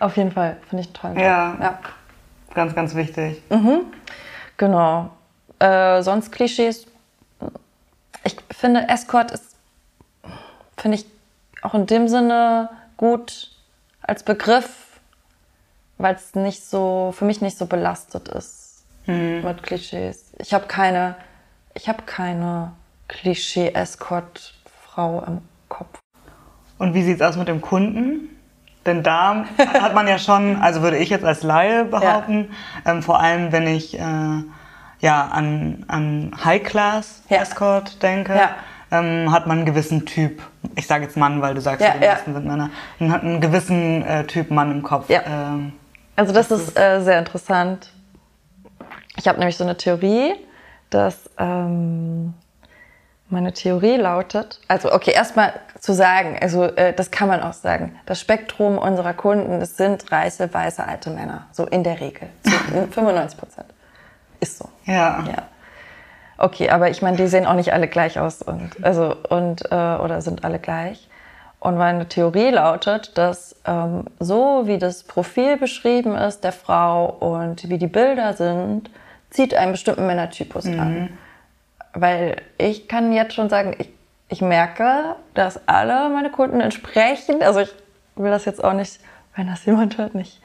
[0.00, 1.14] Auf jeden Fall, finde ich toll.
[1.16, 1.56] Ja.
[1.60, 1.78] ja.
[2.54, 3.42] Ganz, ganz wichtig.
[4.56, 5.10] Genau.
[5.58, 6.86] Äh, sonst Klischees.
[8.24, 9.56] Ich finde, Escort ist,
[10.76, 11.06] finde ich
[11.62, 13.50] auch in dem Sinne gut
[14.02, 15.00] als Begriff,
[15.98, 18.84] weil es nicht so, für mich nicht so belastet ist
[19.42, 20.32] mit Klischees.
[20.38, 21.16] Ich habe keine,
[21.74, 22.72] ich habe keine
[23.08, 25.98] Klischee-Escort-Frau im Kopf.
[26.78, 28.28] Und wie sieht es aus mit dem Kunden?
[28.86, 29.44] Denn da
[29.80, 32.50] hat man ja schon, also würde ich jetzt als Laie behaupten,
[32.84, 34.02] ähm, vor allem wenn ich äh,
[35.00, 38.50] ja, an, an High-Class-Escort denke, Ja.
[38.90, 40.42] ähm, hat man einen gewissen Typ.
[40.76, 42.12] Ich sage jetzt Mann, weil du sagst, Ja, die ja.
[42.12, 42.70] meisten sind Männer.
[42.98, 45.08] Man hat einen gewissen äh, Typ Mann im Kopf.
[45.08, 45.22] Ja.
[45.26, 45.72] Ähm,
[46.16, 47.90] Also das ist äh, sehr interessant.
[49.16, 50.34] Ich habe nämlich so eine Theorie,
[50.90, 52.34] dass ähm,
[53.28, 57.98] meine Theorie lautet, also okay, erstmal zu sagen, also äh, das kann man auch sagen,
[58.06, 62.50] das Spektrum unserer Kunden, das sind reiche, weiße, alte Männer, so in der Regel, zu
[62.92, 63.66] 95 Prozent.
[64.38, 64.68] Ist so.
[64.86, 65.24] ja.
[65.26, 65.42] Ja.
[66.38, 69.74] Okay, aber ich meine, die sehen auch nicht alle gleich aus und also und äh,
[69.74, 71.08] oder sind alle gleich.
[71.58, 77.68] Und meine Theorie lautet, dass ähm, so wie das Profil beschrieben ist der Frau und
[77.68, 78.90] wie die Bilder sind,
[79.30, 81.10] zieht einen bestimmten Männertypus an.
[81.92, 83.88] Weil ich kann jetzt schon sagen, ich,
[84.32, 87.72] ich merke, dass alle meine Kunden entsprechend, also ich
[88.16, 88.98] will das jetzt auch nicht,
[89.36, 90.40] wenn das jemand hört, nicht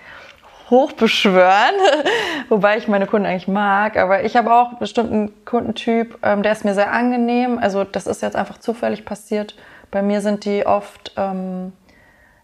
[0.69, 1.75] hochbeschwören,
[2.49, 6.51] wobei ich meine Kunden eigentlich mag, aber ich habe auch einen bestimmten Kundentyp, ähm, der
[6.51, 7.59] ist mir sehr angenehm.
[7.59, 9.55] Also das ist jetzt einfach zufällig passiert.
[9.89, 11.71] Bei mir sind die oft, ähm,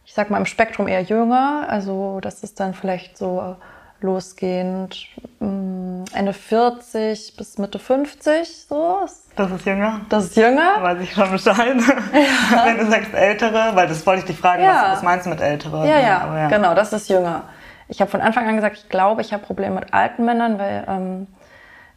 [0.05, 1.65] ich sag mal, im Spektrum eher jünger.
[1.67, 3.57] Also das ist dann vielleicht so
[4.03, 5.07] losgehend
[5.39, 8.99] mh, Ende 40 bis Mitte 50 so.
[9.35, 10.01] Das ist jünger.
[10.09, 10.81] Das ist jünger.
[10.81, 11.57] Weiß ich schon Bescheid.
[12.65, 14.83] Wenn du sagst ältere, weil das wollte ich dich fragen, Ja.
[14.83, 15.87] was, was meinst du mit ältere?
[15.87, 17.43] Ja, ja, Aber genau, das ist jünger.
[17.87, 20.85] Ich habe von Anfang an gesagt, ich glaube, ich habe Probleme mit alten Männern, weil
[20.87, 21.27] ähm,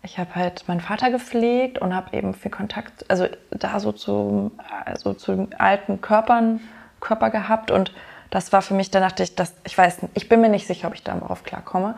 [0.03, 4.53] ich habe halt meinen Vater gepflegt und habe eben viel Kontakt, also da so zu,
[4.85, 6.61] also zu alten Körpern,
[7.01, 7.92] Körper gehabt und
[8.31, 10.89] das war für mich, da dachte ich, dass, ich weiß, ich bin mir nicht sicher,
[10.89, 11.97] ob ich darauf klarkomme.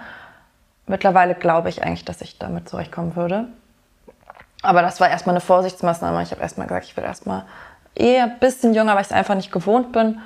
[0.86, 3.46] Mittlerweile glaube ich eigentlich, dass ich damit zurechtkommen würde.
[4.62, 6.22] Aber das war erstmal eine Vorsichtsmaßnahme.
[6.22, 7.44] Ich habe erstmal gesagt, ich will erstmal
[7.94, 10.20] eher ein bisschen jünger, weil ich es einfach nicht gewohnt bin.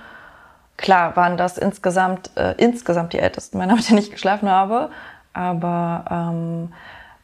[0.77, 4.91] Klar waren das insgesamt, äh, insgesamt die ältesten Männer, mit denen ich geschlafen habe.
[5.33, 6.73] Aber ähm,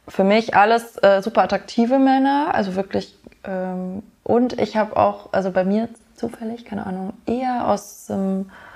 [0.07, 3.17] für mich alles äh, super attraktive Männer, also wirklich.
[3.43, 8.68] Ähm, und ich habe auch, also bei mir zufällig, keine Ahnung, eher aus dem, ich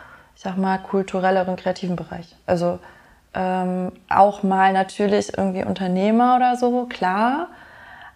[0.43, 2.35] sag mal, kulturelleren, kreativen Bereich.
[2.45, 2.79] Also
[3.35, 7.47] Ähm, auch mal natürlich irgendwie Unternehmer oder so, klar.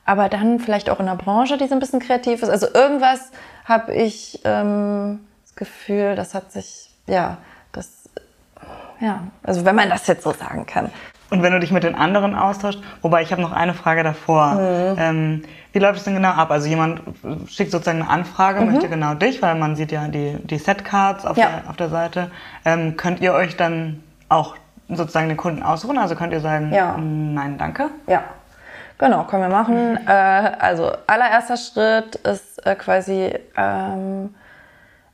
[0.06, 2.50] Aber dann vielleicht auch in einer Branche, die so ein bisschen kreativ ist.
[2.50, 3.32] Also irgendwas
[3.66, 7.38] habe ich ähm, das Gefühl, das hat sich, ja,
[7.72, 8.10] das,
[9.00, 10.92] ja, also wenn man das jetzt so sagen kann.
[11.32, 14.54] Und wenn du dich mit den anderen austauschst, wobei ich habe noch eine Frage davor.
[14.54, 14.96] Mhm.
[15.00, 15.44] Ähm,
[15.78, 16.50] wie läuft es denn genau ab?
[16.50, 17.02] Also jemand
[17.48, 18.72] schickt sozusagen eine Anfrage, mhm.
[18.72, 21.50] möchte genau dich, weil man sieht ja die, die Setcards auf, ja.
[21.50, 22.32] der, auf der Seite.
[22.66, 24.56] Ähm, könnt ihr euch dann auch
[24.90, 26.00] sozusagen den Kunden aussuchen?
[26.00, 26.98] Also könnt ihr sagen, ja.
[26.98, 27.92] nein, danke?
[28.08, 28.24] Ja.
[28.98, 29.92] Genau, können wir machen.
[29.92, 30.00] Mhm.
[30.08, 34.34] Äh, also allererster Schritt ist äh, quasi, ähm,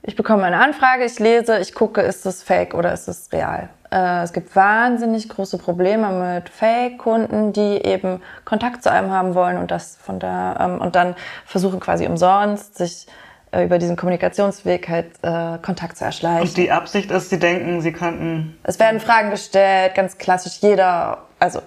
[0.03, 3.69] ich bekomme eine Anfrage, ich lese, ich gucke, ist es fake oder ist es real.
[3.91, 9.57] Äh, es gibt wahnsinnig große Probleme mit Fake-Kunden, die eben Kontakt zu einem haben wollen
[9.57, 13.07] und das von da ähm, und dann versuchen quasi umsonst sich
[13.51, 16.49] äh, über diesen Kommunikationsweg halt äh, Kontakt zu erschleichen.
[16.49, 18.57] Und die Absicht ist, sie denken, sie könnten.
[18.63, 20.57] Es werden Fragen gestellt, ganz klassisch.
[20.61, 21.61] Jeder, also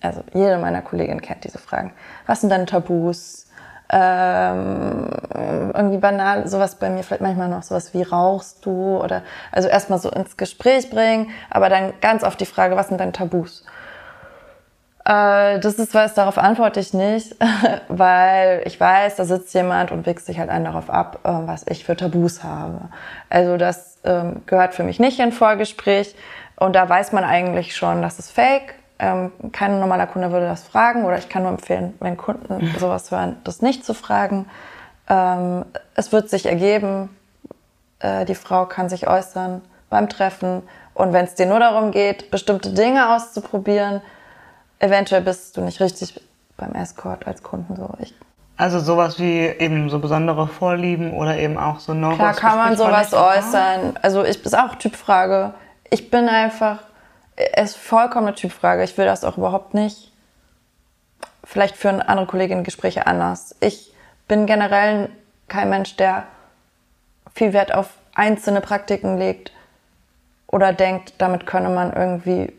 [0.00, 1.92] also jede meiner Kolleginnen kennt diese Fragen.
[2.26, 3.46] Was sind deine Tabus?
[3.92, 5.10] Ähm,
[5.74, 9.98] irgendwie banal, sowas bei mir vielleicht manchmal noch sowas wie rauchst du oder also erstmal
[9.98, 13.64] so ins Gespräch bringen, aber dann ganz oft die Frage, was sind deine Tabus?
[15.04, 17.34] Äh, das ist was, darauf antworte ich nicht,
[17.88, 21.66] weil ich weiß, da sitzt jemand und wächst sich halt einen darauf ab, äh, was
[21.66, 22.90] ich für Tabus habe.
[23.28, 26.14] Also das ähm, gehört für mich nicht in Vorgespräch
[26.56, 30.62] und da weiß man eigentlich schon, das ist fake ähm, kein normaler Kunde würde das
[30.62, 34.46] fragen oder ich kann nur empfehlen, wenn Kunden sowas hören, das nicht zu fragen.
[35.08, 37.08] Ähm, es wird sich ergeben,
[38.00, 42.30] äh, die Frau kann sich äußern beim Treffen und wenn es dir nur darum geht,
[42.30, 44.02] bestimmte Dinge auszuprobieren,
[44.80, 46.20] eventuell bist du nicht richtig
[46.58, 47.88] beim Escort als Kunden so.
[48.00, 48.14] Ich,
[48.58, 52.76] also sowas wie eben so besondere Vorlieben oder eben auch so no Klar kann man
[52.76, 53.94] sowas äußern.
[54.02, 55.54] Also ich ist auch Typfrage.
[55.88, 56.80] Ich bin einfach
[57.52, 58.84] es ist vollkommen eine Typfrage.
[58.84, 60.12] Ich will das auch überhaupt nicht.
[61.44, 63.56] Vielleicht führen andere Kolleginnen Gespräche anders.
[63.60, 63.92] Ich
[64.28, 65.08] bin generell
[65.48, 66.24] kein Mensch, der
[67.34, 69.52] viel Wert auf einzelne Praktiken legt
[70.46, 72.52] oder denkt, damit könne man irgendwie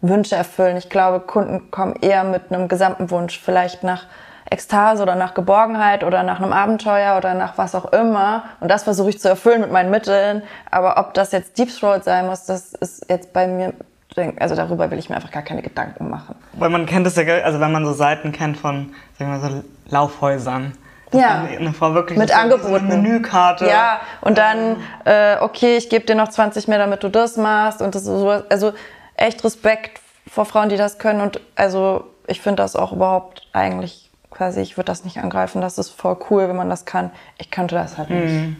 [0.00, 0.76] Wünsche erfüllen.
[0.76, 4.06] Ich glaube, Kunden kommen eher mit einem gesamten Wunsch, vielleicht nach
[4.50, 8.44] Ekstase oder nach Geborgenheit oder nach einem Abenteuer oder nach was auch immer.
[8.60, 10.42] Und das versuche ich zu erfüllen mit meinen Mitteln.
[10.70, 13.74] Aber ob das jetzt Deep Throat sein muss, das ist jetzt bei mir,
[14.38, 16.34] also darüber will ich mir einfach gar keine Gedanken machen.
[16.54, 19.50] Weil man kennt es ja, also wenn man so Seiten kennt von, sagen wir mal
[19.50, 20.72] so Laufhäusern.
[21.12, 22.88] ja, eine Frau wirklich mit Angeboten.
[22.88, 23.66] Menükarte.
[23.66, 27.82] Ja, und dann, äh, okay, ich gebe dir noch 20 mehr, damit du das machst.
[27.82, 28.72] Und das ist so, also
[29.14, 31.20] echt Respekt vor Frauen, die das können.
[31.20, 35.78] Und also ich finde das auch überhaupt eigentlich quasi, ich würde das nicht angreifen, das
[35.78, 37.10] ist voll cool, wenn man das kann.
[37.38, 38.32] Ich könnte das halt nicht.
[38.32, 38.56] Mhm.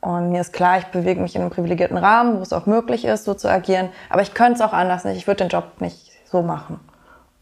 [0.00, 3.04] Und mir ist klar, ich bewege mich in einem privilegierten Rahmen, wo es auch möglich
[3.04, 3.88] ist, so zu agieren.
[4.10, 5.16] Aber ich könnte es auch anders nicht.
[5.16, 6.80] Ich würde den Job nicht so machen.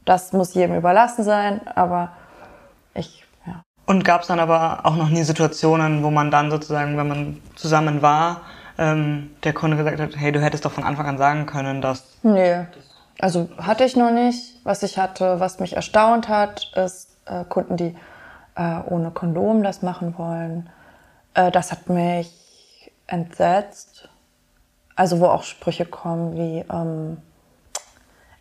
[0.05, 2.12] Das muss jedem überlassen sein, aber
[2.94, 3.62] ich, ja.
[3.87, 7.42] Und gab es dann aber auch noch nie Situationen, wo man dann sozusagen, wenn man
[7.55, 8.42] zusammen war,
[8.76, 12.18] ähm, der Kunde gesagt hat, hey, du hättest doch von Anfang an sagen können, dass...
[12.22, 12.66] Nee,
[13.20, 14.59] also hatte ich noch nicht.
[14.64, 17.96] Was ich hatte, was mich erstaunt hat, ist, äh, Kunden, die
[18.56, 20.68] äh, ohne Kondom das machen wollen.
[21.34, 24.08] Äh, das hat mich entsetzt.
[24.96, 27.18] Also wo auch Sprüche kommen wie, ähm,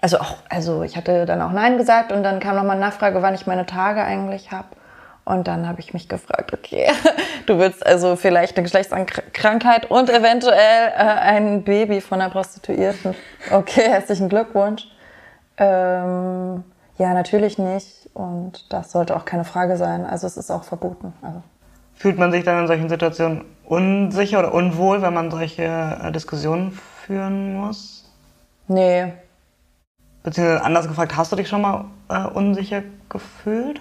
[0.01, 3.21] also auch, also ich hatte dann auch Nein gesagt und dann kam nochmal eine Nachfrage,
[3.21, 4.67] wann ich meine Tage eigentlich habe.
[5.25, 6.89] Und dann habe ich mich gefragt, okay,
[7.45, 13.15] du willst also vielleicht eine Geschlechtskrankheit und eventuell äh, ein Baby von einer Prostituierten.
[13.51, 14.87] Okay, herzlichen Glückwunsch.
[15.57, 16.63] Ähm,
[16.99, 18.09] ja, natürlich nicht.
[18.13, 20.05] Und das sollte auch keine Frage sein.
[20.05, 21.13] Also es ist auch verboten.
[21.21, 21.41] Also.
[21.95, 26.71] Fühlt man sich dann in solchen Situationen unsicher oder unwohl, wenn man solche äh, Diskussionen
[26.71, 28.05] führen muss?
[28.67, 29.13] Nee.
[30.23, 33.79] Beziehungsweise anders gefragt, hast du dich schon mal äh, unsicher gefühlt?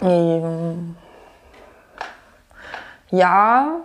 [0.00, 0.96] Ähm,
[3.10, 3.80] ja,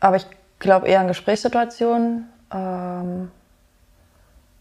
[0.00, 0.26] aber ich
[0.58, 2.32] glaube eher in Gesprächssituationen.
[2.50, 3.30] Ähm,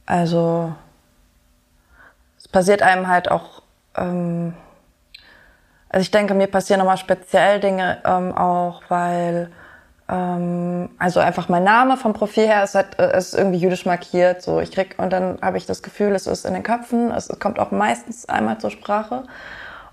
[0.08, 0.74] also
[2.38, 3.62] es passiert einem halt auch,
[3.96, 4.56] ähm,
[5.90, 9.52] also ich denke, mir passieren nochmal speziell Dinge ähm, auch, weil
[10.10, 14.42] ähm, also einfach mein Name vom Profil her ist, halt, äh, ist irgendwie jüdisch markiert.
[14.42, 17.12] So, ich krieg und dann habe ich das Gefühl, es ist in den Köpfen.
[17.12, 19.24] Es kommt auch meistens einmal zur Sprache.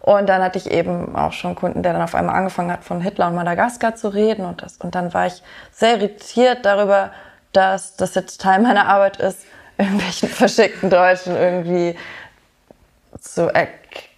[0.00, 3.00] Und dann hatte ich eben auch schon Kunden, der dann auf einmal angefangen hat, von
[3.00, 4.44] Hitler und Madagaskar zu reden.
[4.44, 7.10] Und, das, und dann war ich sehr irritiert darüber,
[7.52, 9.38] dass das jetzt Teil meiner Arbeit ist,
[9.78, 11.96] irgendwelchen verschickten Deutschen irgendwie
[13.20, 13.52] zu,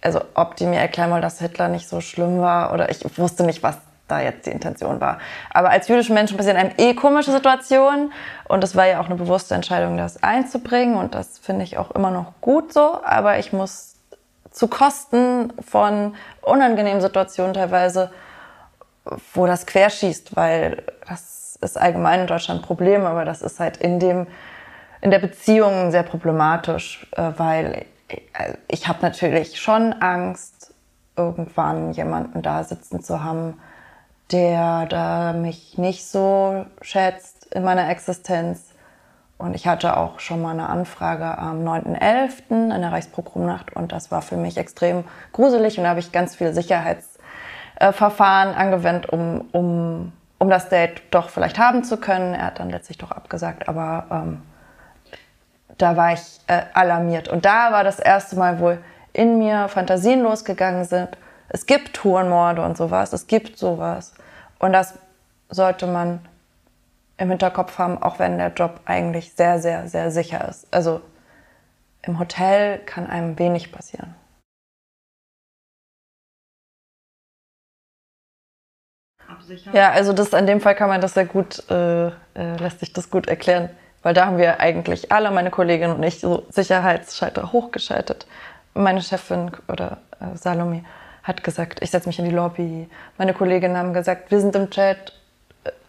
[0.01, 3.43] also ob die mir erklären wollen, dass Hitler nicht so schlimm war oder ich wusste
[3.43, 5.19] nicht, was da jetzt die Intention war.
[5.51, 8.13] Aber als jüdische Menschen passieren einem eh komische Situationen
[8.47, 11.91] und es war ja auch eine bewusste Entscheidung, das einzubringen und das finde ich auch
[11.91, 13.95] immer noch gut so, aber ich muss
[14.51, 18.11] zu Kosten von unangenehmen Situationen teilweise,
[19.33, 23.77] wo das querschießt, weil das ist allgemein in Deutschland ein Problem, aber das ist halt
[23.77, 24.27] in dem
[25.01, 27.85] in der Beziehung sehr problematisch, äh, weil
[28.67, 30.73] ich habe natürlich schon Angst,
[31.15, 33.59] irgendwann jemanden da sitzen zu haben,
[34.31, 38.63] der da mich nicht so schätzt in meiner Existenz.
[39.37, 42.49] Und ich hatte auch schon mal eine Anfrage am 9.11.
[42.49, 46.35] in der Reichspogromnacht und das war für mich extrem gruselig und da habe ich ganz
[46.35, 52.33] viel Sicherheitsverfahren angewendet, um, um, um das Date doch vielleicht haben zu können.
[52.33, 54.41] Er hat dann letztlich doch abgesagt, aber ähm,
[55.77, 57.27] da war ich äh, alarmiert.
[57.27, 58.77] Und da war das erste Mal, wo
[59.13, 61.17] in mir Fantasien losgegangen sind.
[61.49, 64.13] Es gibt Tourenmorde und sowas, es gibt sowas.
[64.59, 64.95] Und das
[65.49, 66.19] sollte man
[67.17, 70.67] im Hinterkopf haben, auch wenn der Job eigentlich sehr, sehr, sehr sicher ist.
[70.71, 71.01] Also
[72.01, 74.15] im Hotel kann einem wenig passieren.
[79.27, 79.73] Absichern?
[79.73, 82.11] Ja, also das in dem Fall kann man das sehr gut, äh, äh,
[82.59, 83.69] lässt sich das gut erklären.
[84.03, 88.27] Weil da haben wir eigentlich alle, meine Kollegin und ich, so Sicherheitsschalter hochgeschaltet.
[88.73, 90.83] Meine Chefin oder äh, Salome
[91.23, 92.89] hat gesagt, ich setze mich in die Lobby.
[93.17, 95.13] Meine Kolleginnen haben gesagt, wir sind im Chat.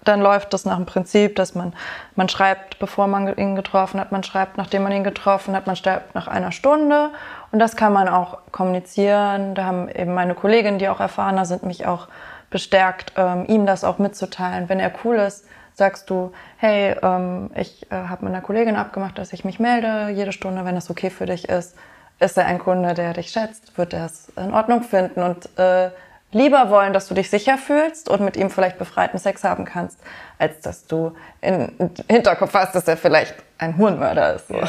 [0.05, 1.75] Dann läuft das nach dem Prinzip, dass man,
[2.16, 5.77] man schreibt, bevor man ihn getroffen hat, man schreibt, nachdem man ihn getroffen hat, man
[5.77, 7.11] schreibt nach einer Stunde.
[7.53, 9.55] Und das kann man auch kommunizieren.
[9.55, 12.09] Da haben eben meine Kolleginnen, die auch erfahrener sind, mich auch
[12.51, 14.68] bestärkt, ähm, ihm das auch mitzuteilen.
[14.68, 15.47] Wenn er cool ist,
[15.79, 20.09] sagst du, hey, ähm, ich äh, habe mit einer Kollegin abgemacht, dass ich mich melde
[20.12, 21.77] jede Stunde, wenn das okay für dich ist.
[22.19, 25.91] Ist er ein Kunde, der dich schätzt, wird er es in Ordnung finden und äh,
[26.33, 30.01] lieber wollen, dass du dich sicher fühlst und mit ihm vielleicht befreiten Sex haben kannst,
[30.37, 31.73] als dass du im
[32.11, 34.49] Hinterkopf hast, dass er vielleicht ein Hurenmörder ist.
[34.49, 34.61] So.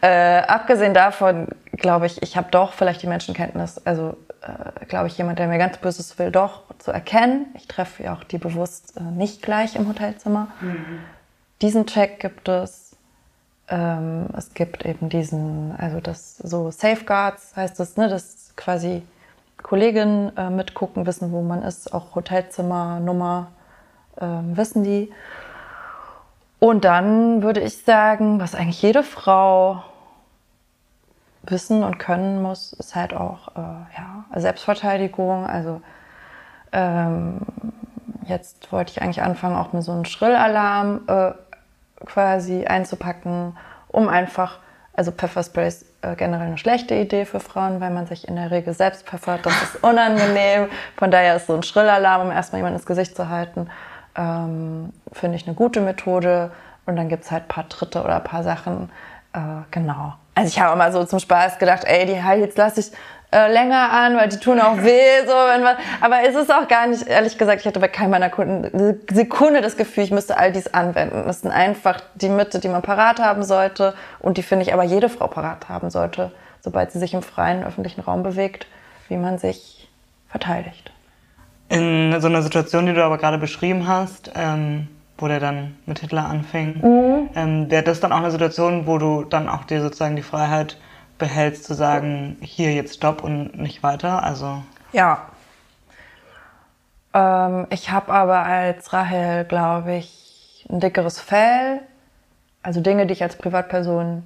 [0.00, 5.18] Äh, abgesehen davon glaube ich, ich habe doch vielleicht die Menschenkenntnis, also äh, glaube ich,
[5.18, 7.46] jemand, der mir ganz Böses will, doch zu erkennen.
[7.54, 10.48] Ich treffe ja auch die bewusst äh, nicht gleich im Hotelzimmer.
[10.60, 11.00] Mhm.
[11.62, 12.96] Diesen Check gibt es.
[13.68, 19.02] Ähm, es gibt eben diesen, also das so Safeguards heißt das, ne, dass quasi
[19.62, 23.48] Kolleginnen äh, mitgucken, wissen, wo man ist, auch Hotelzimmer, Nummer,
[24.16, 25.12] äh, wissen die.
[26.60, 29.82] Und dann würde ich sagen, was eigentlich jede Frau
[31.50, 35.46] wissen und können muss, ist halt auch äh, ja, Selbstverteidigung.
[35.46, 35.80] Also
[36.72, 37.40] ähm,
[38.24, 41.32] jetzt wollte ich eigentlich anfangen, auch mit so einem Schrillalarm äh,
[42.04, 43.56] quasi einzupacken,
[43.88, 44.58] um einfach,
[44.94, 48.50] also Pfefferspray ist äh, generell eine schlechte Idee für Frauen, weil man sich in der
[48.50, 49.44] Regel selbst pfeffert.
[49.46, 50.68] Das ist unangenehm.
[50.96, 53.68] Von daher ist so ein Schrillalarm, um erstmal jemanden ins Gesicht zu halten,
[54.16, 56.50] ähm, finde ich eine gute Methode.
[56.86, 58.90] Und dann gibt es halt ein paar Tritte oder ein paar Sachen.
[59.32, 59.38] Äh,
[59.70, 60.14] genau.
[60.38, 62.92] Also ich habe immer so zum Spaß gedacht, ey, die jetzt lasse ich
[63.32, 65.26] äh, länger an, weil die tun auch weh.
[65.26, 68.12] So, wenn man, aber es ist auch gar nicht, ehrlich gesagt, ich hatte bei keinem
[68.12, 71.24] meiner Kunden eine Sekunde das Gefühl, ich müsste all dies anwenden.
[71.26, 74.84] Das sind einfach die Mitte, die man parat haben sollte und die finde ich aber
[74.84, 78.68] jede Frau parat haben sollte, sobald sie sich im freien öffentlichen Raum bewegt,
[79.08, 79.88] wie man sich
[80.28, 80.92] verteidigt.
[81.68, 84.86] In so einer Situation, die du aber gerade beschrieben hast, ähm
[85.18, 86.80] wo der dann mit Hitler anfing.
[86.80, 87.28] Mhm.
[87.34, 90.78] Ähm, wäre das dann auch eine Situation, wo du dann auch dir sozusagen die Freiheit
[91.18, 94.22] behältst, zu sagen, hier jetzt stopp und nicht weiter?
[94.22, 95.26] Also ja.
[97.12, 101.80] Ähm, ich habe aber als Rahel, glaube ich, ein dickeres Fell.
[102.62, 104.24] Also Dinge, die ich als Privatperson,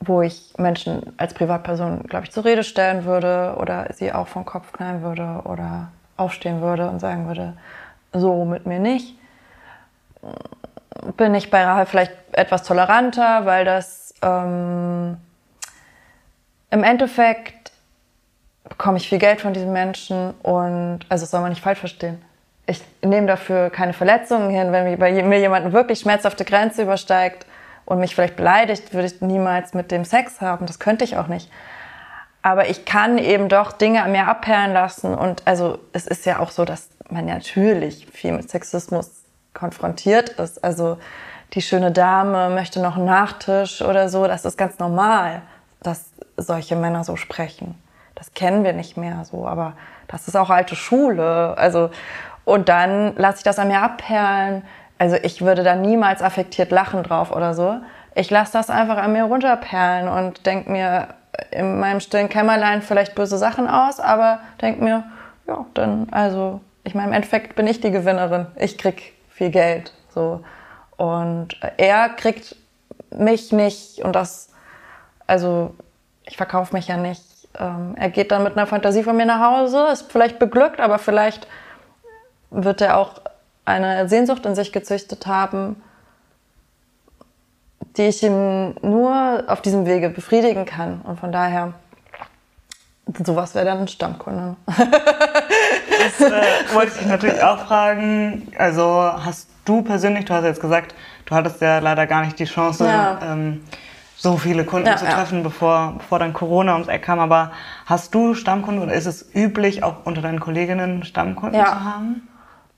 [0.00, 4.44] wo ich Menschen als Privatperson, glaube ich, zur Rede stellen würde oder sie auch vom
[4.44, 7.54] Kopf knallen würde oder aufstehen würde und sagen würde,
[8.12, 9.16] so mit mir nicht.
[11.16, 15.16] Bin ich bei Rahel vielleicht etwas toleranter, weil das ähm,
[16.70, 17.72] im Endeffekt
[18.68, 22.22] bekomme ich viel Geld von diesen Menschen und, also das soll man nicht falsch verstehen.
[22.66, 24.70] Ich nehme dafür keine Verletzungen hin.
[24.70, 27.44] Wenn mir jemand wirklich schmerzhafte Grenze übersteigt
[27.84, 30.66] und mich vielleicht beleidigt, würde ich niemals mit dem Sex haben.
[30.66, 31.50] Das könnte ich auch nicht.
[32.42, 35.14] Aber ich kann eben doch Dinge an mir abperlen lassen.
[35.14, 39.10] Und also es ist ja auch so, dass man natürlich viel mit Sexismus
[39.54, 40.62] konfrontiert ist.
[40.62, 40.98] Also
[41.54, 44.26] die schöne Dame möchte noch einen Nachtisch oder so.
[44.26, 45.42] Das ist ganz normal,
[45.82, 47.74] dass solche Männer so sprechen.
[48.14, 49.74] Das kennen wir nicht mehr so, aber
[50.08, 51.56] das ist auch alte Schule.
[51.56, 51.90] Also,
[52.44, 54.62] und dann lasse ich das an mir abperlen.
[54.98, 57.78] Also ich würde da niemals affektiert lachen drauf oder so.
[58.14, 61.08] Ich lasse das einfach an mir runterperlen und denke mir
[61.50, 65.04] in meinem stillen Kämmerlein vielleicht böse Sachen aus, aber denke mir,
[65.46, 68.46] ja, dann, also, ich meine, im Endeffekt bin ich die Gewinnerin.
[68.56, 70.44] Ich krieg viel Geld, so.
[70.96, 72.56] Und er kriegt
[73.10, 74.50] mich nicht und das,
[75.26, 75.74] also,
[76.24, 77.22] ich verkaufe mich ja nicht.
[77.58, 80.98] Ähm, er geht dann mit einer Fantasie von mir nach Hause, ist vielleicht beglückt, aber
[80.98, 81.46] vielleicht
[82.50, 83.20] wird er auch
[83.64, 85.82] eine Sehnsucht in sich gezüchtet haben,
[87.96, 91.00] die ich ihm nur auf diesem Wege befriedigen kann.
[91.02, 91.74] Und von daher,
[93.24, 94.56] sowas wäre dann ein Stammkunde.
[96.04, 98.48] das äh, wollte ich natürlich auch fragen.
[98.58, 100.94] Also hast du persönlich, du hast jetzt gesagt,
[101.26, 103.18] du hattest ja leider gar nicht die Chance, ja.
[103.22, 103.62] ähm,
[104.16, 105.44] so viele Kunden ja, zu treffen, ja.
[105.44, 107.18] bevor, bevor dann Corona ums Eck kam.
[107.18, 107.52] Aber
[107.86, 112.28] hast du Stammkunden oder ist es üblich, auch unter deinen Kolleginnen Stammkunden zu haben?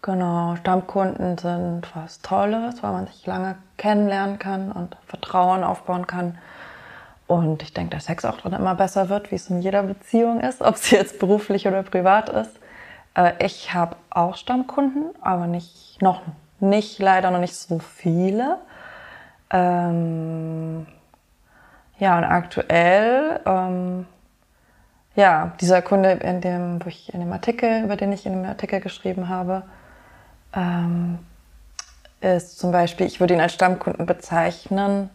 [0.03, 6.39] Genau, Stammkunden sind was Tolles, weil man sich lange kennenlernen kann und Vertrauen aufbauen kann.
[7.29, 10.41] Und ich denke, dass Sex auch dann immer besser wird, wie es in jeder Beziehung
[10.41, 12.51] ist, ob sie jetzt beruflich oder privat ist.
[13.15, 16.23] Äh, ich habe auch Stammkunden, aber nicht noch
[16.61, 18.59] nicht, leider noch nicht so viele.
[19.51, 20.87] Ähm,
[21.99, 24.07] ja, und aktuell, ähm,
[25.15, 28.45] ja, dieser Kunde, in dem, wo ich in dem Artikel, über den ich in dem
[28.45, 29.65] Artikel geschrieben habe,
[30.55, 31.19] ähm,
[32.21, 35.11] ist zum Beispiel, ich würde ihn als Stammkunden bezeichnen,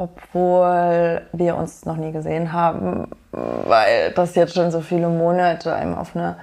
[0.00, 5.94] obwohl wir uns noch nie gesehen haben, weil das jetzt schon so viele Monate einem
[5.94, 6.36] auf einer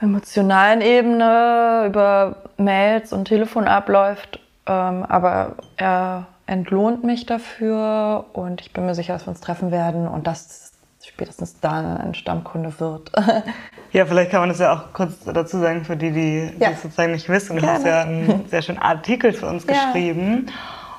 [0.00, 4.40] emotionalen Ebene über Mails und Telefon abläuft.
[4.66, 9.70] Ähm, aber er entlohnt mich dafür und ich bin mir sicher, dass wir uns treffen
[9.70, 10.72] werden und dass
[11.06, 13.12] spätestens dann ein Stammkunde wird.
[13.92, 16.70] ja, vielleicht kann man das ja auch kurz dazu sagen für die, die ja.
[16.70, 17.56] das sozusagen nicht wissen.
[17.56, 17.74] Du Gerne.
[17.76, 19.74] hast ja einen sehr schönen Artikel für uns ja.
[19.74, 20.46] geschrieben.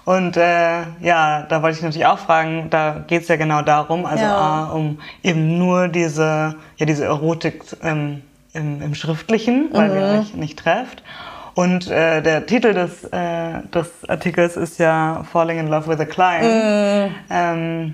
[0.03, 4.05] Und äh, ja, da wollte ich natürlich auch fragen, da geht es ja genau darum,
[4.05, 4.35] also ja.
[4.35, 8.23] A, um eben nur diese, ja, diese Erotik ähm,
[8.53, 9.95] im, im Schriftlichen, weil mhm.
[9.95, 11.03] ihr euch nicht trefft.
[11.53, 16.05] Und äh, der Titel des, äh, des Artikels ist ja Falling in Love with a
[16.05, 17.11] Client.
[17.11, 17.15] Mhm.
[17.29, 17.93] Ähm,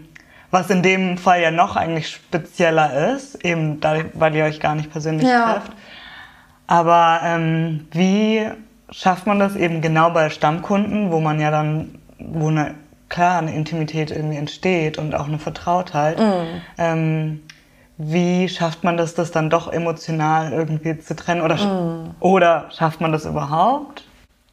[0.49, 4.75] was in dem Fall ja noch eigentlich spezieller ist, eben da, weil ihr euch gar
[4.75, 5.53] nicht persönlich ja.
[5.53, 5.71] trefft.
[6.67, 8.45] Aber ähm, wie
[8.89, 12.75] schafft man das eben genau bei Stammkunden, wo man ja dann, wo eine,
[13.09, 16.19] klar eine Intimität irgendwie entsteht und auch eine Vertrautheit.
[16.19, 16.61] Mhm.
[16.77, 17.43] Ähm,
[17.97, 21.41] wie schafft man das, das dann doch emotional irgendwie zu trennen?
[21.41, 22.15] Oder, mm.
[22.19, 24.03] oder schafft man das überhaupt?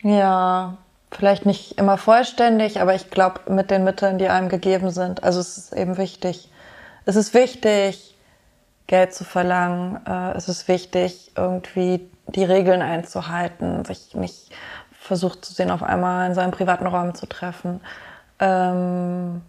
[0.03, 0.78] Ja,
[1.11, 5.22] vielleicht nicht immer vollständig, aber ich glaube mit den Mitteln, die einem gegeben sind.
[5.22, 6.49] Also es ist eben wichtig.
[7.05, 8.14] Es ist wichtig,
[8.87, 10.01] Geld zu verlangen.
[10.07, 14.51] Äh, es ist wichtig, irgendwie die Regeln einzuhalten, sich nicht
[14.93, 17.80] versucht zu sehen, auf einmal in seinem privaten Raum zu treffen.
[18.41, 19.43] Ähm,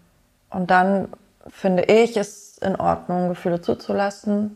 [0.50, 1.10] und dann
[1.48, 4.56] finde ich, ist in Ordnung, Gefühle zuzulassen.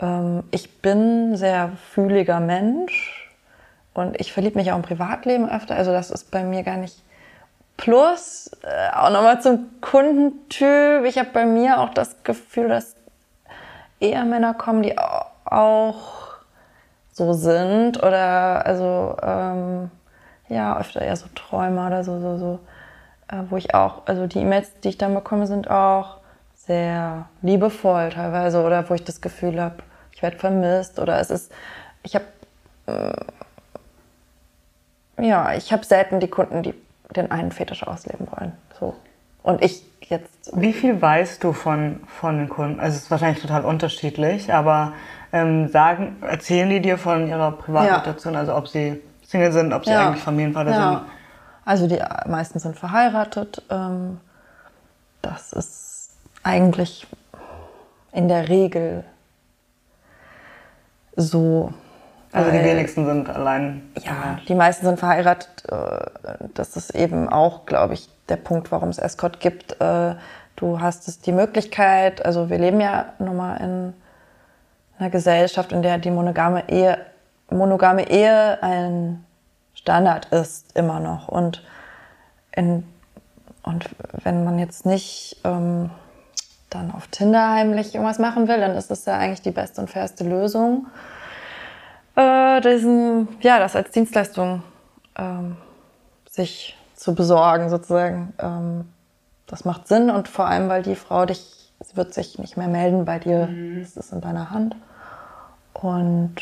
[0.00, 3.30] Ähm, ich bin sehr fühliger Mensch
[3.94, 5.76] und ich verliebe mich auch im Privatleben öfter.
[5.76, 7.02] Also das ist bei mir gar nicht.
[7.76, 11.04] Plus, äh, auch nochmal zum Kundentyp.
[11.06, 12.94] Ich habe bei mir auch das Gefühl, dass
[14.00, 15.94] eher Männer kommen, die auch
[17.12, 18.02] so sind.
[18.02, 19.90] Oder also ähm,
[20.48, 22.58] ja, öfter eher so Träumer oder so, so, so.
[23.28, 26.16] Äh, wo ich auch, also die E-Mails, die ich dann bekomme, sind auch
[26.54, 28.62] sehr liebevoll teilweise.
[28.64, 29.76] Oder wo ich das Gefühl habe,
[30.12, 30.98] ich werde vermisst.
[30.98, 31.52] Oder es ist,
[32.02, 32.24] ich habe
[32.86, 33.12] äh,
[35.20, 36.74] ja, ich habe selten die Kunden, die
[37.14, 38.52] den einen Fetisch ausleben wollen.
[38.78, 38.94] So.
[39.42, 40.52] Und ich jetzt.
[40.54, 42.80] Wie viel weißt du von, von den Kunden?
[42.80, 44.92] Also es ist wahrscheinlich total unterschiedlich, aber
[45.32, 48.40] ähm, sagen, erzählen die dir von ihrer Privatsituation, ja.
[48.40, 50.08] also ob sie Single sind, ob sie ja.
[50.08, 50.90] eigentlich Familienvater ja.
[50.90, 51.00] sind?
[51.64, 53.62] Also die meisten sind verheiratet.
[53.70, 54.18] Ähm,
[55.22, 56.10] das ist
[56.42, 57.06] eigentlich
[58.12, 59.04] in der Regel
[61.14, 61.72] so.
[62.32, 63.90] Also die wenigsten sind allein.
[64.00, 65.64] Ja, die meisten sind verheiratet.
[65.70, 69.80] Äh, das ist eben auch, glaube ich, der Punkt, warum es Escort gibt.
[69.80, 70.14] Äh,
[70.56, 73.94] du hast die Möglichkeit, also wir leben ja nun mal in
[74.98, 76.98] einer Gesellschaft, in der die monogame Ehe,
[77.50, 79.24] monogame Ehe ein
[79.74, 81.28] Standard ist, immer noch.
[81.28, 81.62] Und,
[82.52, 82.84] in,
[83.62, 83.86] und
[84.24, 85.90] wenn man jetzt nicht ähm,
[86.68, 89.90] dann auf Tinder heimlich irgendwas machen will, dann ist das ja eigentlich die beste und
[89.90, 90.86] fairste Lösung
[92.16, 94.62] äh, diesen, ja, das als Dienstleistung
[95.16, 95.56] ähm,
[96.28, 98.34] sich zu besorgen sozusagen.
[98.38, 98.84] Ähm,
[99.46, 102.68] das macht Sinn und vor allem, weil die Frau dich, sie wird sich nicht mehr
[102.68, 103.80] melden bei dir, mhm.
[103.80, 104.76] es ist in deiner Hand.
[105.72, 106.36] Und,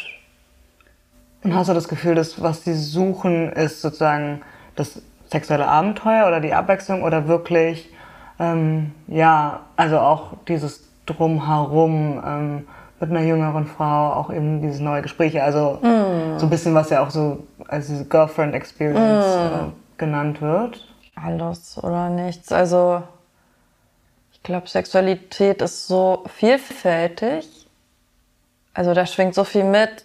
[1.44, 4.42] und hast du das Gefühl, dass was sie suchen, ist sozusagen
[4.74, 5.00] das
[5.30, 7.88] sexuelle Abenteuer oder die Abwechslung oder wirklich,
[8.40, 12.68] ähm, ja, also auch dieses Drumherum, ähm,
[13.00, 16.38] mit einer jüngeren Frau auch eben dieses neue Gespräch, also mm.
[16.38, 19.54] so ein bisschen was ja auch so als diese Girlfriend Experience mm.
[19.54, 20.86] äh, genannt wird.
[21.14, 22.52] Alles oder nichts.
[22.52, 23.02] Also
[24.32, 27.66] ich glaube, Sexualität ist so vielfältig.
[28.74, 30.04] Also da schwingt so viel mit.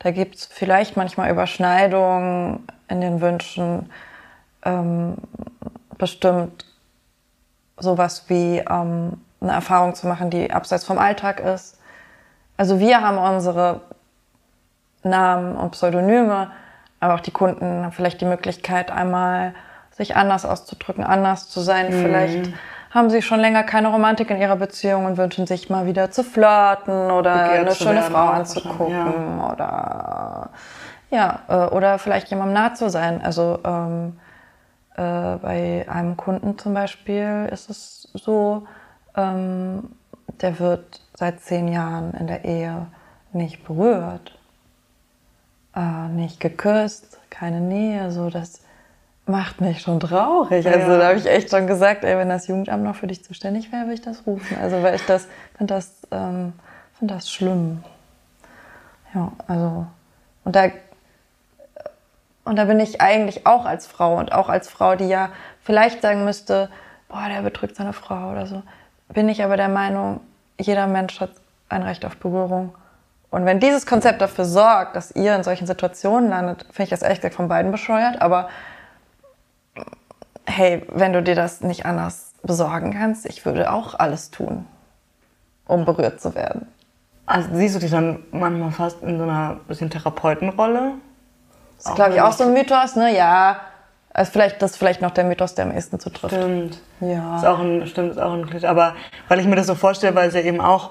[0.00, 3.90] Da gibt es vielleicht manchmal Überschneidungen in den Wünschen.
[4.64, 5.16] Ähm,
[5.96, 6.66] bestimmt
[7.78, 11.78] sowas wie ähm, eine Erfahrung zu machen, die abseits vom Alltag ist.
[12.56, 13.80] Also wir haben unsere
[15.02, 16.50] Namen und Pseudonyme,
[17.00, 19.54] aber auch die Kunden haben vielleicht die Möglichkeit, einmal
[19.90, 21.88] sich anders auszudrücken, anders zu sein.
[21.88, 22.02] Mhm.
[22.02, 22.52] Vielleicht
[22.90, 26.24] haben sie schon länger keine Romantik in ihrer Beziehung und wünschen sich mal wieder zu
[26.24, 29.52] flirten oder Begehrt eine schöne Frau anzugucken ja.
[29.52, 30.50] oder
[31.10, 33.20] ja, äh, oder vielleicht jemandem nah zu sein.
[33.22, 34.18] Also ähm,
[34.96, 38.66] äh, bei einem Kunden zum Beispiel ist es so,
[39.16, 39.90] ähm,
[40.40, 42.86] der wird seit zehn Jahren in der Ehe
[43.32, 44.38] nicht berührt,
[45.76, 48.60] äh, nicht geküsst, keine Nähe, so das
[49.26, 50.64] macht mich schon traurig.
[50.64, 50.72] Ja.
[50.72, 53.72] Also da habe ich echt schon gesagt, ey, wenn das Jugendamt noch für dich zuständig
[53.72, 54.56] wäre, würde ich das rufen.
[54.60, 56.52] Also weil ich das finde das ähm,
[56.98, 57.84] finde das schlimm.
[59.14, 59.86] Ja, also
[60.44, 60.68] und da
[62.44, 65.30] und da bin ich eigentlich auch als Frau und auch als Frau, die ja
[65.62, 66.68] vielleicht sagen müsste,
[67.08, 68.62] boah, der betrügt seine Frau oder so,
[69.08, 70.20] bin ich aber der Meinung,
[70.58, 71.30] jeder Mensch hat
[71.68, 72.74] ein Recht auf Berührung.
[73.30, 77.02] Und wenn dieses Konzept dafür sorgt, dass ihr in solchen Situationen landet, finde ich das
[77.02, 78.20] ehrlich gesagt von beiden bescheuert.
[78.20, 78.48] Aber
[80.46, 84.66] hey, wenn du dir das nicht anders besorgen kannst, ich würde auch alles tun,
[85.66, 86.66] um berührt zu werden.
[87.26, 90.94] Also siehst du dich dann manchmal fast in so einer bisschen Therapeutenrolle?
[91.76, 93.16] Das ist, glaube ich, auch so ein Mythos, ne?
[93.16, 93.60] Ja,
[94.12, 96.34] also vielleicht, das ist vielleicht noch der Mythos, der am ehesten zutrifft.
[96.34, 96.80] Stimmt.
[97.00, 97.36] Ja.
[97.36, 98.66] Ist auch ein, stimmt, ist auch ein Klischee.
[98.66, 98.94] Aber
[99.28, 100.90] weil ich mir das so vorstelle, weil es ja eben auch,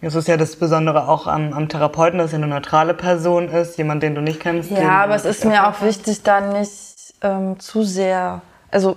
[0.00, 3.76] das ist ja das Besondere auch am, am Therapeuten, dass er eine neutrale Person ist,
[3.76, 4.70] jemand, den du nicht kennst.
[4.70, 8.40] Ja, aber es ist mir auch wichtig, da nicht ähm, zu sehr,
[8.70, 8.96] also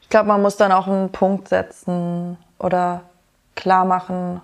[0.00, 3.02] ich glaube, man muss dann auch einen Punkt setzen oder
[3.56, 4.40] klar machen.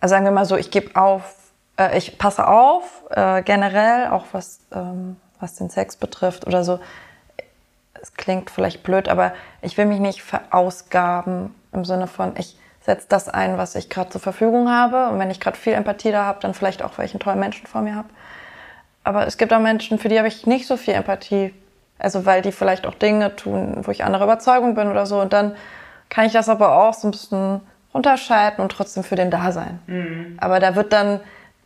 [0.00, 1.34] Also sagen wir mal so, ich gebe auf,
[1.78, 6.78] äh, ich passe auf, äh, generell, auch was, ähm, was den Sex betrifft oder so.
[8.04, 9.32] Es klingt vielleicht blöd, aber
[9.62, 14.10] ich will mich nicht verausgaben im Sinne von, ich setze das ein, was ich gerade
[14.10, 15.08] zur Verfügung habe.
[15.08, 17.40] Und wenn ich gerade viel Empathie da habe, dann vielleicht auch, weil ich einen tollen
[17.40, 18.08] Menschen vor mir habe.
[19.04, 21.54] Aber es gibt auch Menschen, für die habe ich nicht so viel Empathie.
[21.98, 25.18] Also weil die vielleicht auch Dinge tun, wo ich anderer Überzeugung bin oder so.
[25.18, 25.56] Und dann
[26.10, 27.60] kann ich das aber auch so ein bisschen
[27.92, 29.80] unterscheiden und trotzdem für den da sein.
[29.86, 30.36] Mhm.
[30.40, 31.20] Aber da wird dann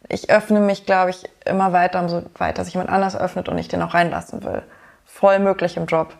[0.09, 3.69] ich öffne mich, glaube ich, immer weiter, umso weiter sich jemand anders öffnet und ich
[3.69, 4.63] den auch reinlassen will.
[5.05, 6.15] Voll möglich im Job,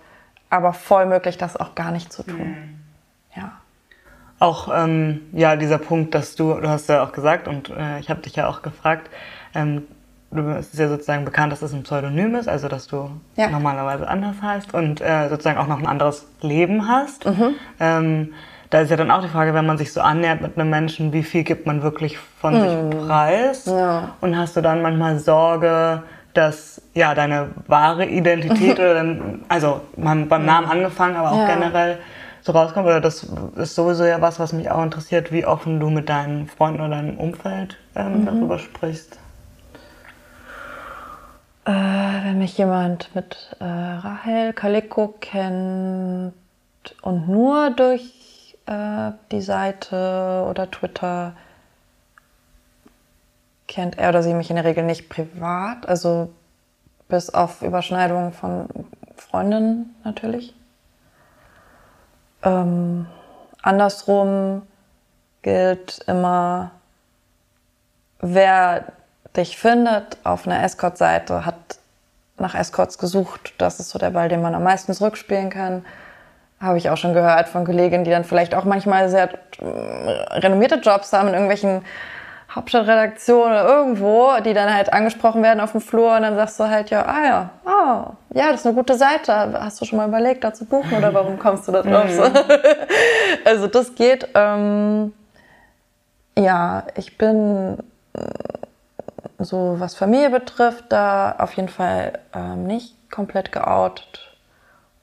[0.51, 2.51] aber voll möglich, das auch gar nicht zu tun.
[2.51, 2.79] Mhm.
[3.37, 3.53] Ja.
[4.39, 8.09] Auch ähm, ja dieser Punkt, dass du, du hast ja auch gesagt und äh, ich
[8.11, 9.11] habe dich ja auch gefragt,
[9.55, 9.83] ähm,
[10.31, 13.49] du, es ist ja sozusagen bekannt, dass es ein Pseudonym ist, also dass du ja.
[13.49, 17.27] normalerweise anders heißt und äh, sozusagen auch noch ein anderes Leben hast.
[17.27, 17.55] Mhm.
[17.81, 18.35] Ähm,
[18.71, 21.13] da ist ja dann auch die Frage, wenn man sich so annähert mit einem Menschen,
[21.13, 22.61] wie viel gibt man wirklich von mm.
[22.61, 23.65] sich preis?
[23.65, 24.11] Ja.
[24.21, 26.03] Und hast du dann manchmal Sorge,
[26.35, 31.55] dass ja deine wahre Identität oder dann, also man, beim Namen angefangen, aber auch ja.
[31.55, 31.99] generell
[32.43, 32.87] so rauskommt?
[32.87, 33.27] Oder das
[33.57, 36.91] ist sowieso ja was, was mich auch interessiert, wie offen du mit deinen Freunden oder
[36.91, 38.27] deinem Umfeld ähm, mhm.
[38.27, 39.19] darüber sprichst.
[41.65, 46.33] Äh, wenn mich jemand mit äh, Rahel Kaliko kennt
[47.03, 51.35] und nur durch äh, die Seite oder Twitter
[53.69, 56.31] kennt er oder sie mich in der Regel nicht privat, also
[57.09, 58.69] bis auf Überschneidungen von
[59.17, 60.55] Freundinnen natürlich.
[62.43, 63.07] Ähm,
[63.63, 64.63] andersrum
[65.43, 66.73] gilt immer,
[68.21, 68.85] wer
[69.37, 71.79] dich findet auf einer Escort-Seite, hat
[72.39, 73.55] nach Escorts gesucht.
[73.59, 75.85] Das ist so der Ball, den man am meisten zurückspielen kann
[76.61, 79.65] habe ich auch schon gehört von Kolleginnen, die dann vielleicht auch manchmal sehr äh,
[80.39, 81.83] renommierte Jobs haben in irgendwelchen
[82.51, 86.65] Hauptstadtredaktionen oder irgendwo, die dann halt angesprochen werden auf dem Flur und dann sagst du
[86.65, 89.33] halt, ja, ah ja, ah, ja, das ist eine gute Seite.
[89.61, 92.07] Hast du schon mal überlegt, da zu buchen oder warum kommst du da drauf?
[92.07, 92.35] Mhm.
[93.45, 94.29] also das geht.
[94.35, 95.13] Ähm,
[96.39, 97.79] ja, ich bin
[98.15, 98.21] äh,
[99.39, 104.37] so, was Familie betrifft, da auf jeden Fall ähm, nicht komplett geoutet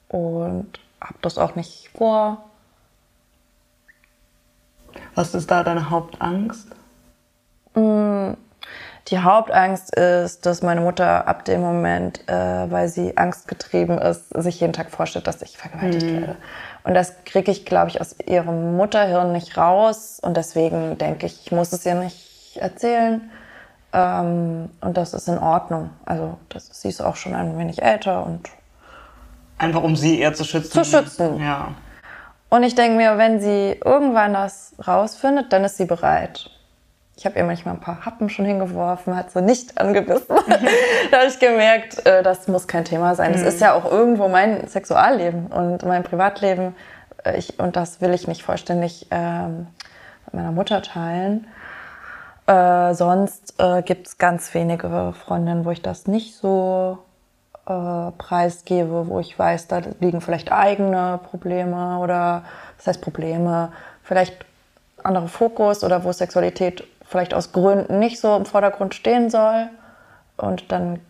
[0.08, 2.44] und habe das auch nicht vor.
[5.14, 6.75] Was ist da deine Hauptangst?
[7.76, 8.36] Mm,
[9.08, 14.60] Die Hauptangst ist, dass meine Mutter ab dem Moment, äh, weil sie angstgetrieben ist, sich
[14.60, 16.20] jeden Tag vorstellt, dass ich vergewaltigt mhm.
[16.20, 16.36] werde.
[16.82, 20.18] Und das kriege ich, glaube ich, aus ihrem Mutterhirn nicht raus.
[20.20, 23.30] Und deswegen denke ich, ich muss es ihr nicht erzählen.
[23.92, 25.90] Ähm, und das ist in Ordnung.
[26.04, 28.48] Also das, sie ist auch schon ein wenig älter und
[29.58, 30.70] Einfach um sie eher zu schützen.
[30.70, 31.40] Zu schützen.
[31.40, 31.68] Ja.
[32.50, 36.50] Und ich denke mir, wenn sie irgendwann das rausfindet, dann ist sie bereit.
[37.18, 40.26] Ich habe ihr manchmal ein paar Happen schon hingeworfen, hat sie nicht angebissen.
[41.10, 43.32] da habe ich gemerkt, äh, das muss kein Thema sein.
[43.32, 43.46] Es mhm.
[43.46, 46.76] ist ja auch irgendwo mein Sexualleben und mein Privatleben.
[47.24, 49.68] Äh, ich, und das will ich nicht vollständig ähm,
[50.26, 51.46] mit meiner Mutter teilen.
[52.46, 56.98] Äh, sonst äh, gibt es ganz wenige Freundinnen, wo ich das nicht so
[57.66, 62.44] äh, preisgebe, wo ich weiß, da liegen vielleicht eigene Probleme oder
[62.76, 64.44] das heißt Probleme, vielleicht
[65.02, 69.68] andere Fokus oder wo Sexualität vielleicht aus Gründen nicht so im Vordergrund stehen soll.
[70.36, 71.00] Und dann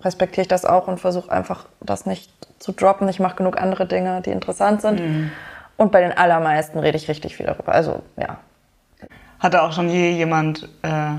[0.00, 3.08] respektiere ich das auch und versuche einfach das nicht zu droppen.
[3.08, 5.00] Ich mache genug andere Dinge, die interessant sind.
[5.00, 5.32] Mhm.
[5.76, 7.72] Und bei den allermeisten rede ich richtig viel darüber.
[7.72, 8.38] Also ja.
[9.38, 11.14] Hatte auch schon je jemand äh,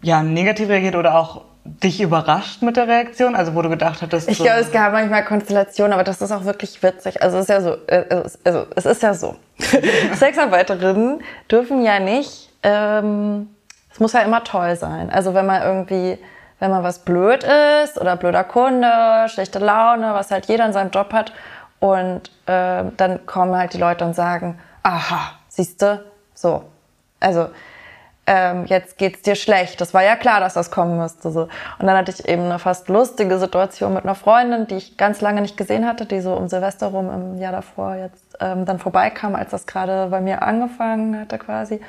[0.00, 3.36] ja, negativ reagiert oder auch dich überrascht mit der Reaktion?
[3.36, 4.28] Also wo du gedacht hattest...
[4.28, 7.22] Ich so glaube, es gab manchmal Konstellationen, aber das ist auch wirklich witzig.
[7.22, 9.36] Also es ist ja so, äh, also es ist ja so.
[10.14, 13.48] Sexarbeiterinnen dürfen ja nicht, ähm,
[13.92, 15.10] es muss ja immer toll sein.
[15.10, 16.18] Also wenn man irgendwie,
[16.58, 20.90] wenn man was blöd ist oder blöder Kunde, schlechte Laune, was halt jeder in seinem
[20.90, 21.32] Job hat
[21.80, 26.04] und äh, dann kommen halt die Leute und sagen, aha, siehste,
[26.34, 26.64] so.
[27.20, 27.48] Also
[28.26, 29.80] ähm, jetzt geht's dir schlecht.
[29.80, 31.30] Das war ja klar, dass das kommen müsste.
[31.30, 31.42] So.
[31.42, 35.20] Und dann hatte ich eben eine fast lustige Situation mit einer Freundin, die ich ganz
[35.20, 38.78] lange nicht gesehen hatte, die so um Silvester rum im Jahr davor jetzt ähm, dann
[38.78, 41.80] vorbeikam, als das gerade bei mir angefangen hatte quasi.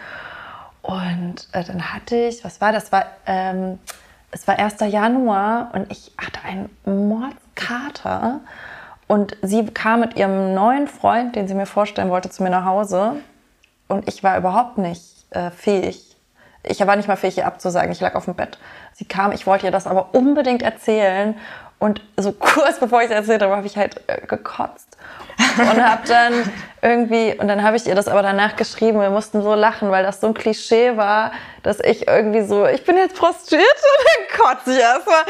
[0.84, 2.92] Und äh, dann hatte ich, was war das?
[2.92, 3.80] War, ähm,
[4.32, 4.76] es war 1.
[4.82, 8.42] Januar und ich hatte einen Mordskater.
[9.08, 12.66] Und sie kam mit ihrem neuen Freund, den sie mir vorstellen wollte, zu mir nach
[12.66, 13.16] Hause.
[13.88, 16.14] Und ich war überhaupt nicht äh, fähig,
[16.64, 17.92] ich war nicht mal fähig, ihr abzusagen.
[17.92, 18.58] Ich lag auf dem Bett.
[18.94, 21.36] Sie kam, ich wollte ihr das aber unbedingt erzählen.
[21.78, 24.93] Und so kurz bevor ich es erzählt habe, habe ich halt äh, gekotzt.
[25.58, 26.34] Und habe dann
[26.82, 30.04] irgendwie, und dann habe ich ihr das aber danach geschrieben, wir mussten so lachen, weil
[30.04, 31.32] das so ein Klischee war,
[31.64, 33.64] dass ich irgendwie so, ich bin jetzt prostituiert
[33.97, 35.24] und dann kotze ich erstmal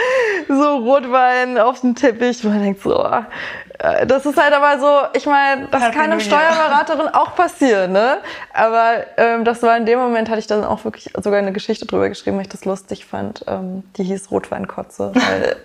[0.47, 2.43] so Rotwein auf den Teppich.
[2.43, 3.21] Man denkt so, oh,
[3.83, 8.19] das ist halt aber so, ich meine, das kann einem Steuerberaterin auch passieren, ne?
[8.53, 11.85] Aber ähm, das war in dem Moment, hatte ich dann auch wirklich sogar eine Geschichte
[11.85, 13.43] drüber geschrieben, weil ich das lustig fand.
[13.45, 15.57] Ähm, die hieß Rotweinkotze, weil,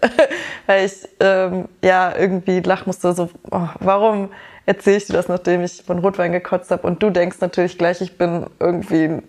[0.67, 4.31] weil ich ähm, ja irgendwie lach musste, so, oh, warum
[4.67, 6.85] erzähle ich dir das, nachdem ich von Rotwein gekotzt habe?
[6.89, 9.23] Und du denkst natürlich gleich, ich bin irgendwie ein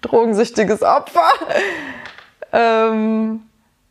[0.00, 1.28] drogensüchtiges Opfer.
[2.54, 3.42] ähm,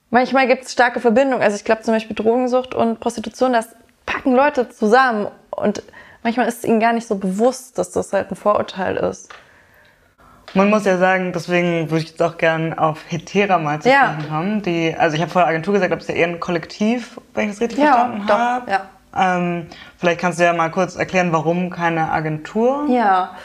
[0.09, 1.43] manchmal gibt es starke Verbindungen.
[1.43, 3.69] Also ich glaube zum Beispiel Drogensucht und Prostitution, das
[4.10, 5.84] packen Leute zusammen und
[6.24, 9.30] manchmal ist es ihnen gar nicht so bewusst, dass das halt ein Vorurteil ist.
[10.55, 14.26] Man muss ja sagen, deswegen würde ich jetzt auch gerne auf Hetera mal zu sprechen
[14.26, 14.30] ja.
[14.32, 14.62] haben.
[14.64, 17.45] Die, also ich habe vorher Agentur gesagt, aber es ist ja eher ein Kollektiv, wenn
[17.45, 18.72] ich das richtig ja, verstanden habe.
[18.72, 18.89] Ja.
[19.16, 22.88] Ähm, vielleicht kannst du ja mal kurz erklären, warum keine Agentur?
[22.89, 23.36] Ja,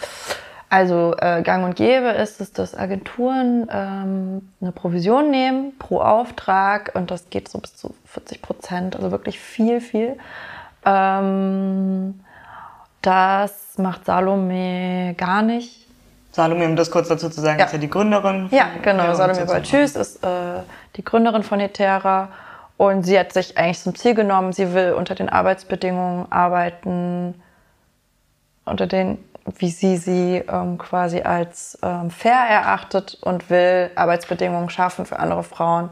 [0.71, 6.93] also äh, gang und gäbe ist es, dass Agenturen ähm, eine Provision nehmen pro Auftrag
[6.95, 10.17] und das geht so bis zu 40 Prozent, also wirklich viel, viel.
[10.85, 12.20] Ähm,
[13.03, 15.87] das macht Salome gar nicht.
[16.32, 17.66] Salome, um das kurz dazu zu sagen, ja.
[17.66, 18.49] ist ja die Gründerin.
[18.51, 19.14] Ja, genau.
[19.14, 20.62] Salome Balchus ist äh,
[20.97, 22.28] die Gründerin von Etera.
[22.76, 27.41] Und sie hat sich eigentlich zum Ziel genommen, sie will unter den Arbeitsbedingungen arbeiten,
[28.64, 29.18] unter den,
[29.59, 35.45] wie sie sie ähm, quasi als ähm, fair erachtet und will Arbeitsbedingungen schaffen für andere
[35.45, 35.91] Frauen.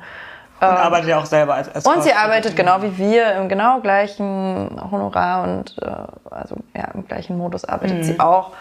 [0.62, 3.48] Und ähm, arbeitet ja auch selber als, als Und sie arbeitet genau wie wir im
[3.48, 5.90] genau gleichen Honorar und äh,
[6.30, 8.02] also ja, im gleichen Modus arbeitet mhm.
[8.04, 8.52] sie auch.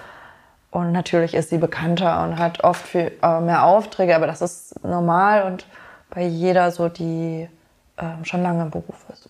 [0.71, 4.83] Und natürlich ist sie bekannter und hat oft viel äh, mehr Aufträge, aber das ist
[4.83, 5.67] normal und
[6.09, 7.47] bei jeder so, die
[7.97, 9.29] äh, schon lange im Beruf ist.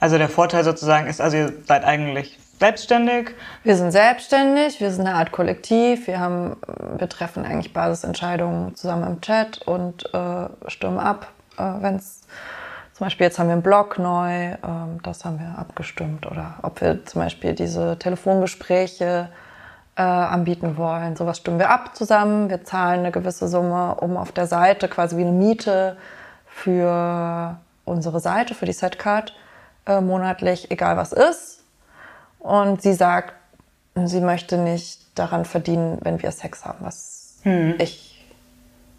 [0.00, 3.32] Also der Vorteil sozusagen ist, also ihr seid eigentlich selbstständig?
[3.62, 6.56] Wir sind selbstständig, wir sind eine Art Kollektiv, wir, haben,
[6.96, 11.28] wir treffen eigentlich Basisentscheidungen zusammen im Chat und äh, stimmen ab
[11.58, 12.22] äh, wenn es
[12.94, 16.80] zum Beispiel jetzt haben wir einen Blog neu, ähm, das haben wir abgestimmt oder ob
[16.80, 19.28] wir zum Beispiel diese Telefongespräche
[19.96, 21.16] äh, anbieten wollen.
[21.16, 22.48] Sowas stimmen wir ab zusammen.
[22.48, 25.96] Wir zahlen eine gewisse Summe, um auf der Seite quasi wie eine Miete
[26.46, 29.34] für unsere Seite, für die Setcard
[29.86, 31.64] äh, monatlich, egal was ist.
[32.38, 33.34] Und sie sagt,
[33.94, 37.74] sie möchte nicht daran verdienen, wenn wir Sex haben, was hm.
[37.78, 38.24] ich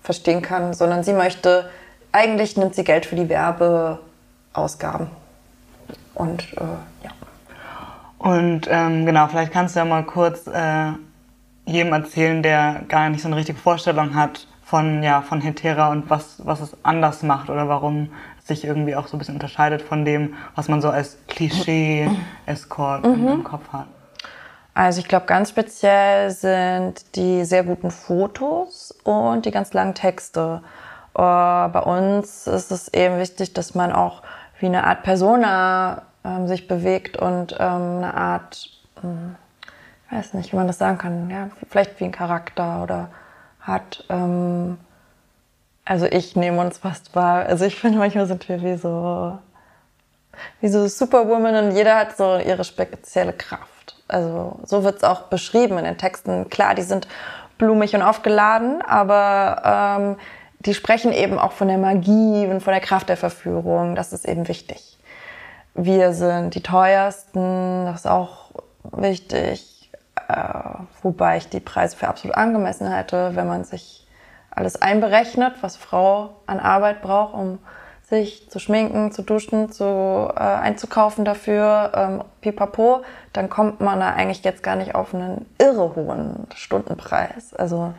[0.02, 1.70] verstehen kann, sondern sie möchte,
[2.12, 5.08] eigentlich nimmt sie Geld für die Werbeausgaben.
[6.14, 6.64] Und äh,
[7.04, 7.12] ja.
[8.18, 10.92] Und ähm, genau, vielleicht kannst du ja mal kurz äh,
[11.66, 16.10] jedem erzählen, der gar nicht so eine richtige Vorstellung hat von, ja, von Hetera und
[16.10, 19.82] was, was es anders macht oder warum es sich irgendwie auch so ein bisschen unterscheidet
[19.82, 23.28] von dem, was man so als Klischee-Escort mhm.
[23.28, 23.88] im Kopf hat.
[24.74, 30.62] Also ich glaube, ganz speziell sind die sehr guten Fotos und die ganz langen Texte.
[31.18, 34.22] Uh, bei uns ist es eben wichtig, dass man auch
[34.60, 38.70] wie eine Art Persona ähm, sich bewegt und ähm, eine Art,
[39.04, 39.36] ähm,
[40.06, 43.10] ich weiß nicht, wie man das sagen kann, ja, vielleicht wie ein Charakter oder
[43.62, 44.04] hat.
[44.10, 44.78] Ähm,
[45.86, 47.46] also ich nehme uns fast wahr.
[47.46, 49.40] Also ich finde, manchmal sind wir wie so,
[50.60, 53.96] wie so Superwoman und jeder hat so ihre spezielle Kraft.
[54.08, 56.50] Also so wird es auch beschrieben in den Texten.
[56.50, 57.08] Klar, die sind
[57.58, 60.16] blumig und aufgeladen, aber ähm,
[60.60, 63.96] die sprechen eben auch von der Magie und von der Kraft der Verführung.
[63.96, 64.98] Das ist eben wichtig.
[65.74, 68.52] Wir sind die teuersten, das ist auch
[68.84, 69.92] wichtig,
[70.28, 70.34] äh,
[71.04, 74.08] wobei ich die Preise für absolut angemessen hätte, wenn man sich
[74.50, 77.60] alles einberechnet, was Frau an Arbeit braucht, um
[78.10, 79.84] sich zu schminken, zu duschen, zu
[80.36, 83.04] äh, einzukaufen dafür, ähm, pipapo,
[83.34, 87.54] dann kommt man da eigentlich jetzt gar nicht auf einen irre hohen Stundenpreis.
[87.54, 87.94] Also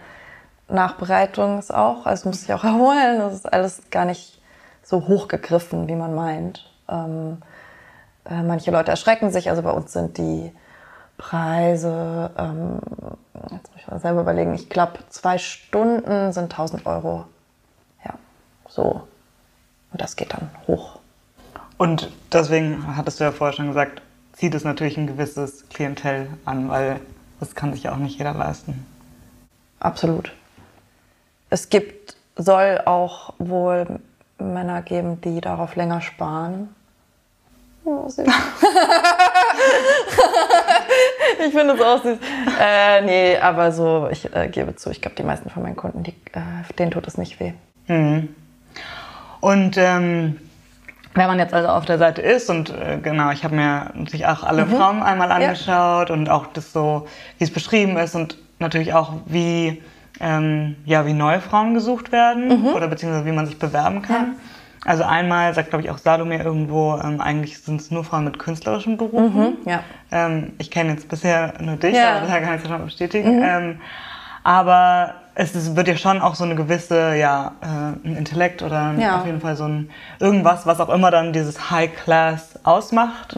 [0.69, 4.41] Nachbereitung ist auch, also muss sich auch erholen, das ist alles gar nicht
[4.83, 6.71] so hoch gegriffen, wie man meint.
[6.89, 7.39] Ähm,
[8.25, 10.53] äh, manche Leute erschrecken sich, also bei uns sind die
[11.19, 12.79] Preise, ähm,
[13.51, 17.25] jetzt muss ich mal selber überlegen, ich glaube zwei Stunden sind 1000 Euro.
[18.05, 18.15] Ja,
[18.69, 19.03] so
[19.93, 20.99] und das geht dann hoch.
[21.77, 24.03] Und deswegen hattest du ja vorher schon gesagt,
[24.33, 27.01] zieht es natürlich ein gewisses Klientel an, weil
[27.41, 28.87] das kann sich ja auch nicht jeder leisten.
[29.81, 30.33] Absolut.
[31.51, 34.01] Es gibt, soll auch wohl
[34.39, 36.75] Männer geben, die darauf länger sparen.
[37.85, 38.27] Oh, süß.
[41.47, 42.19] ich finde es auch süß.
[42.61, 46.03] Äh, nee, aber so, ich äh, gebe zu, ich glaube, die meisten von meinen Kunden,
[46.03, 47.53] die, äh, denen tut es nicht weh.
[47.87, 48.35] Mhm.
[49.41, 50.39] Und ähm,
[51.15, 54.27] wenn man jetzt also auf der Seite ist und äh, genau, ich habe mir natürlich
[54.27, 54.77] auch alle mhm.
[54.77, 56.15] Frauen einmal angeschaut ja.
[56.15, 57.07] und auch das so,
[57.39, 59.83] wie es beschrieben ist und natürlich auch wie
[60.21, 62.67] ähm, ja wie neue Frauen gesucht werden mhm.
[62.69, 64.17] oder beziehungsweise wie man sich bewerben kann.
[64.17, 64.33] Ja.
[64.85, 68.39] Also einmal sagt, glaube ich, auch Salome irgendwo, ähm, eigentlich sind es nur Frauen mit
[68.39, 69.57] künstlerischen Berufen.
[69.65, 69.81] Mhm, ja.
[70.13, 72.17] ähm, ich kenne jetzt bisher nur dich, ja.
[72.17, 73.37] aber daher kann ich es ja schon bestätigen.
[73.37, 73.45] Mhm.
[73.45, 73.81] Ähm,
[74.45, 78.93] aber es ist, wird ja schon auch so eine gewisse, ja, äh, ein Intellekt oder
[79.19, 79.91] auf jeden Fall so ein
[80.21, 83.37] irgendwas, was auch immer dann dieses High Class ausmacht.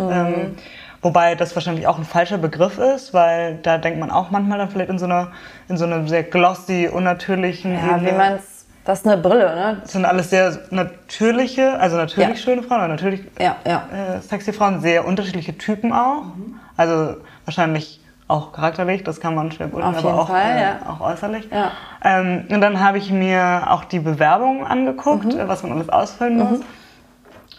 [1.00, 1.04] Mhm.
[1.08, 4.68] Wobei das wahrscheinlich auch ein falscher Begriff ist, weil da denkt man auch manchmal dann
[4.68, 5.28] vielleicht in so einer,
[5.68, 7.72] in so einer sehr glossy, unnatürlichen.
[7.74, 8.10] Ja, Ebene.
[8.10, 9.78] wie man es, das ist eine Brille, ne?
[9.82, 12.36] Das sind alles sehr natürliche, also natürlich ja.
[12.36, 14.16] schöne Frauen, aber natürlich ja, ja.
[14.16, 16.24] Äh, sexy Frauen, sehr unterschiedliche Typen auch.
[16.24, 16.56] Mhm.
[16.76, 20.78] Also wahrscheinlich auch charakterlich, das kann man schwer beurteilen, aber auch, Fall, äh, ja.
[20.88, 21.48] auch äußerlich.
[21.50, 21.72] Ja.
[22.02, 25.48] Ähm, und dann habe ich mir auch die Bewerbung angeguckt, mhm.
[25.48, 26.60] was man alles ausfüllen muss.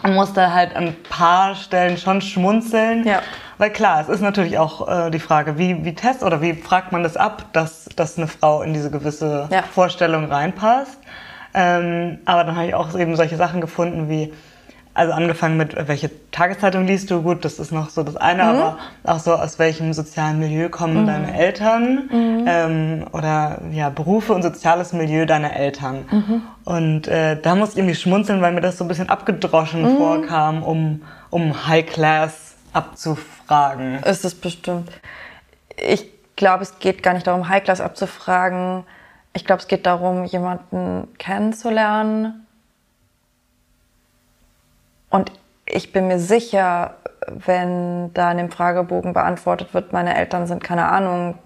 [0.04, 0.10] Mhm.
[0.10, 3.06] Und musste halt an ein paar Stellen schon schmunzeln.
[3.06, 3.22] Ja.
[3.58, 6.92] Weil klar, es ist natürlich auch äh, die Frage, wie, wie test oder wie fragt
[6.92, 9.62] man das ab, dass, dass eine Frau in diese gewisse ja.
[9.62, 10.98] Vorstellung reinpasst.
[11.54, 14.34] Ähm, aber dann habe ich auch eben solche Sachen gefunden wie,
[14.94, 17.22] also angefangen mit, welche Tageszeitung liest du?
[17.22, 18.50] Gut, das ist noch so das eine, mhm.
[18.50, 21.08] aber auch so, aus welchem sozialen Milieu kommen mhm.
[21.08, 22.46] deine Eltern mhm.
[22.46, 26.06] ähm, oder ja, Berufe und soziales Milieu deiner Eltern.
[26.12, 26.42] Mhm.
[26.66, 29.98] Und äh, da musste ich irgendwie schmunzeln, weil mir das so ein bisschen abgedroschen mhm.
[29.98, 34.04] vorkam, um, um High Class abzufragen.
[34.04, 34.90] Ist es bestimmt.
[35.78, 38.84] Ich glaube, es geht gar nicht darum, High Class abzufragen.
[39.34, 42.46] Ich glaube, es geht darum, jemanden kennenzulernen
[45.12, 45.32] und
[45.66, 46.96] ich bin mir sicher,
[47.28, 51.38] wenn da in dem Fragebogen beantwortet wird, meine Eltern sind keine Ahnung,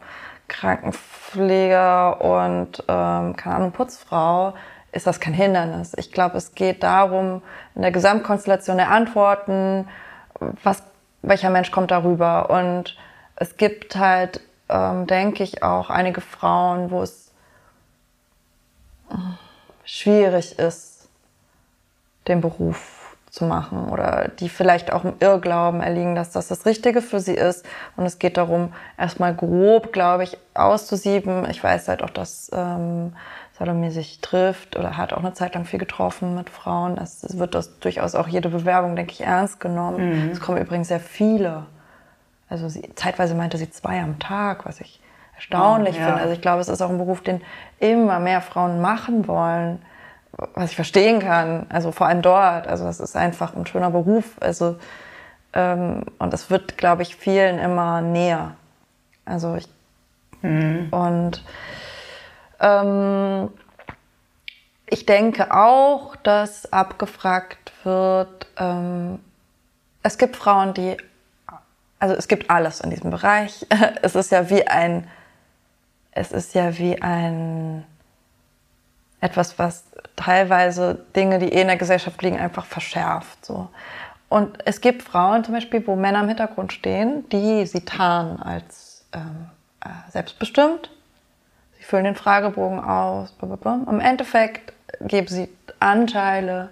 [0.48, 4.54] Krankenpfleger und ähm, keine Ahnung, Putzfrau,
[4.92, 5.94] ist das kein Hindernis.
[5.98, 7.42] Ich glaube, es geht darum,
[7.74, 9.88] in der Gesamtkonstellation der Antworten,
[10.64, 10.84] was,
[11.22, 12.50] welcher Mensch kommt darüber.
[12.50, 12.96] Und
[13.36, 14.40] es gibt halt,
[14.70, 17.32] ähm, denke ich, auch einige Frauen, wo es
[19.84, 21.10] schwierig ist,
[22.28, 22.95] den Beruf
[23.36, 27.34] zu machen oder die vielleicht auch im Irrglauben erliegen, dass das das Richtige für sie
[27.36, 27.66] ist.
[27.98, 31.46] Und es geht darum, erstmal grob, glaube ich, auszusieben.
[31.50, 33.14] Ich weiß halt auch, dass ähm,
[33.52, 36.98] Salome sich trifft oder hat auch eine Zeit lang viel getroffen mit Frauen.
[36.98, 40.28] Es, es wird das durchaus auch jede Bewerbung, denke ich, ernst genommen.
[40.28, 40.32] Mhm.
[40.32, 41.66] Es kommen übrigens sehr viele.
[42.50, 45.02] Also sie, zeitweise meinte sie zwei am Tag, was ich
[45.36, 46.06] erstaunlich Oh, ja.
[46.06, 46.22] finde.
[46.22, 47.42] Also ich glaube, es ist auch ein Beruf, den
[47.80, 49.82] immer mehr Frauen machen wollen,
[50.54, 51.66] was ich verstehen kann.
[51.70, 52.68] Also vor allem dort.
[52.68, 54.36] Also es ist einfach ein schöner Beruf.
[54.40, 54.78] Also
[55.54, 58.56] ähm, und es wird, glaube ich, vielen immer näher.
[59.26, 59.68] Also ich
[60.44, 61.44] und
[62.60, 63.50] ähm,
[64.88, 69.20] ich denke auch, dass abgefragt wird, ähm,
[70.04, 70.98] es gibt Frauen, die,
[71.98, 73.66] also es gibt alles in diesem Bereich.
[74.02, 75.08] Es ist ja wie ein,
[76.12, 77.84] es ist ja wie ein,
[79.26, 79.84] etwas, was
[80.16, 83.46] teilweise Dinge, die eh in der Gesellschaft liegen, einfach verschärft.
[83.46, 83.70] So.
[84.30, 89.06] Und es gibt Frauen zum Beispiel, wo Männer im Hintergrund stehen, die sie tarnen als
[89.14, 89.50] ähm,
[89.82, 90.90] äh, selbstbestimmt.
[91.78, 93.32] Sie füllen den Fragebogen aus.
[93.34, 93.82] blablabla.
[93.90, 95.50] Im Endeffekt geben sie
[95.80, 96.70] Anteile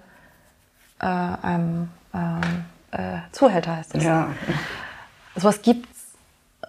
[0.99, 4.03] äh, einem ähm, äh, Zuhälter, heißt das.
[4.03, 4.29] Ja.
[5.35, 5.92] Sowas gibt's.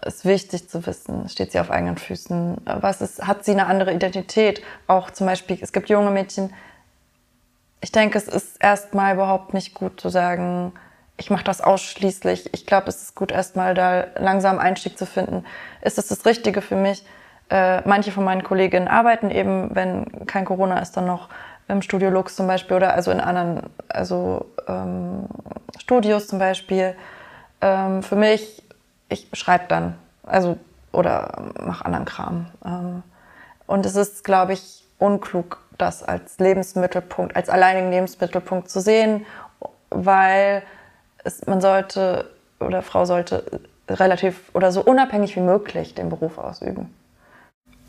[0.05, 1.29] Ist wichtig zu wissen.
[1.29, 2.59] Steht sie auf eigenen Füßen?
[2.65, 4.63] Was ist, hat sie eine andere Identität?
[4.87, 6.53] Auch zum Beispiel, es gibt junge Mädchen.
[7.81, 10.73] Ich denke, es ist erstmal überhaupt nicht gut zu sagen,
[11.17, 12.53] ich mache das ausschließlich.
[12.53, 15.45] Ich glaube, es ist gut, erstmal da langsam Einstieg zu finden.
[15.81, 17.05] Ist das das Richtige für mich?
[17.51, 21.29] Äh, manche von meinen Kolleginnen arbeiten eben, wenn kein Corona ist, dann noch
[21.69, 25.27] im Studio Lux zum Beispiel oder also in anderen also, ähm,
[25.79, 26.95] Studios zum Beispiel.
[27.61, 28.64] Ähm, für mich,
[29.09, 29.95] ich schreibe dann,
[30.25, 30.57] also
[30.93, 32.47] oder mache anderen Kram.
[32.65, 33.03] Ähm,
[33.67, 39.27] und es ist, glaube ich, unklug, das als Lebensmittelpunkt, als alleinigen Lebensmittelpunkt zu sehen,
[39.91, 40.63] weil
[41.25, 42.31] es, man sollte
[42.61, 46.95] oder Frau sollte relativ oder so unabhängig wie möglich den Beruf ausüben.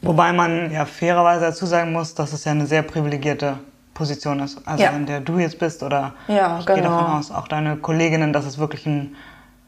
[0.01, 3.57] Wobei man ja fairerweise dazu sagen muss, dass es ja eine sehr privilegierte
[3.93, 4.61] Position ist.
[4.67, 4.89] Also Ja.
[4.91, 6.89] in der du jetzt bist oder Ja, ich gehe genau.
[6.89, 9.15] davon aus, auch deine Kolleginnen, dass es wirklich ein,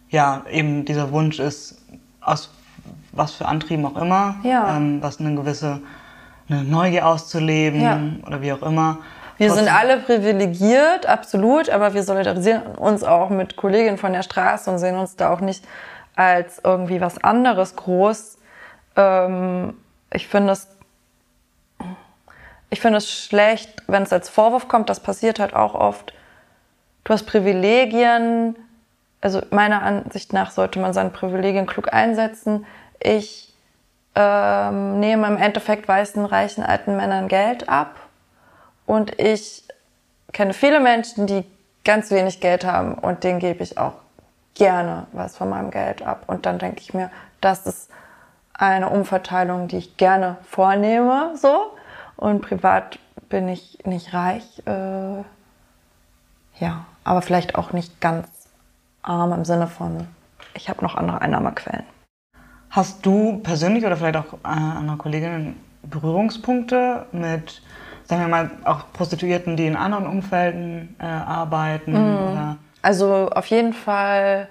[0.09, 1.81] ja, eben dieser Wunsch ist,
[2.21, 2.49] aus
[3.11, 4.75] was für Antrieben auch immer, Ja.
[4.77, 5.81] ähm, was eine gewisse
[6.49, 7.99] eine Neugier auszuleben Ja.
[8.25, 8.99] oder wie auch immer.
[9.37, 14.71] Wir sind alle privilegiert, absolut, aber wir solidarisieren uns auch mit Kolleginnen von der Straße
[14.71, 15.63] und sehen uns da auch nicht
[16.15, 18.37] als irgendwie was anderes groß.
[18.95, 19.73] Ähm,
[20.11, 20.67] ich finde es,
[22.69, 24.89] ich finde es schlecht, wenn es als Vorwurf kommt.
[24.89, 26.13] Das passiert halt auch oft.
[27.03, 28.55] Du hast Privilegien.
[29.21, 32.65] Also meiner Ansicht nach sollte man seine Privilegien klug einsetzen.
[32.99, 33.53] Ich
[34.15, 37.95] ähm, nehme im Endeffekt weißen, reichen, alten Männern Geld ab.
[38.85, 39.63] Und ich
[40.33, 41.45] kenne viele Menschen, die
[41.83, 43.93] ganz wenig Geld haben und denen gebe ich auch
[44.55, 46.23] gerne was von meinem Geld ab.
[46.27, 47.09] Und dann denke ich mir,
[47.41, 47.89] das ist
[48.53, 51.71] eine Umverteilung, die ich gerne vornehme, so.
[52.15, 52.99] Und privat
[53.29, 55.23] bin ich nicht reich, äh,
[56.59, 58.27] ja, aber vielleicht auch nicht ganz
[59.07, 60.07] arm im Sinne von,
[60.53, 61.85] ich habe noch andere Einnahmequellen.
[62.69, 67.61] Hast du persönlich oder vielleicht auch äh, andere Kolleginnen Berührungspunkte mit,
[68.05, 71.95] sagen wir mal, auch Prostituierten, die in anderen Umfelden äh, arbeiten?
[71.95, 72.57] Oder?
[72.81, 74.47] Also auf jeden Fall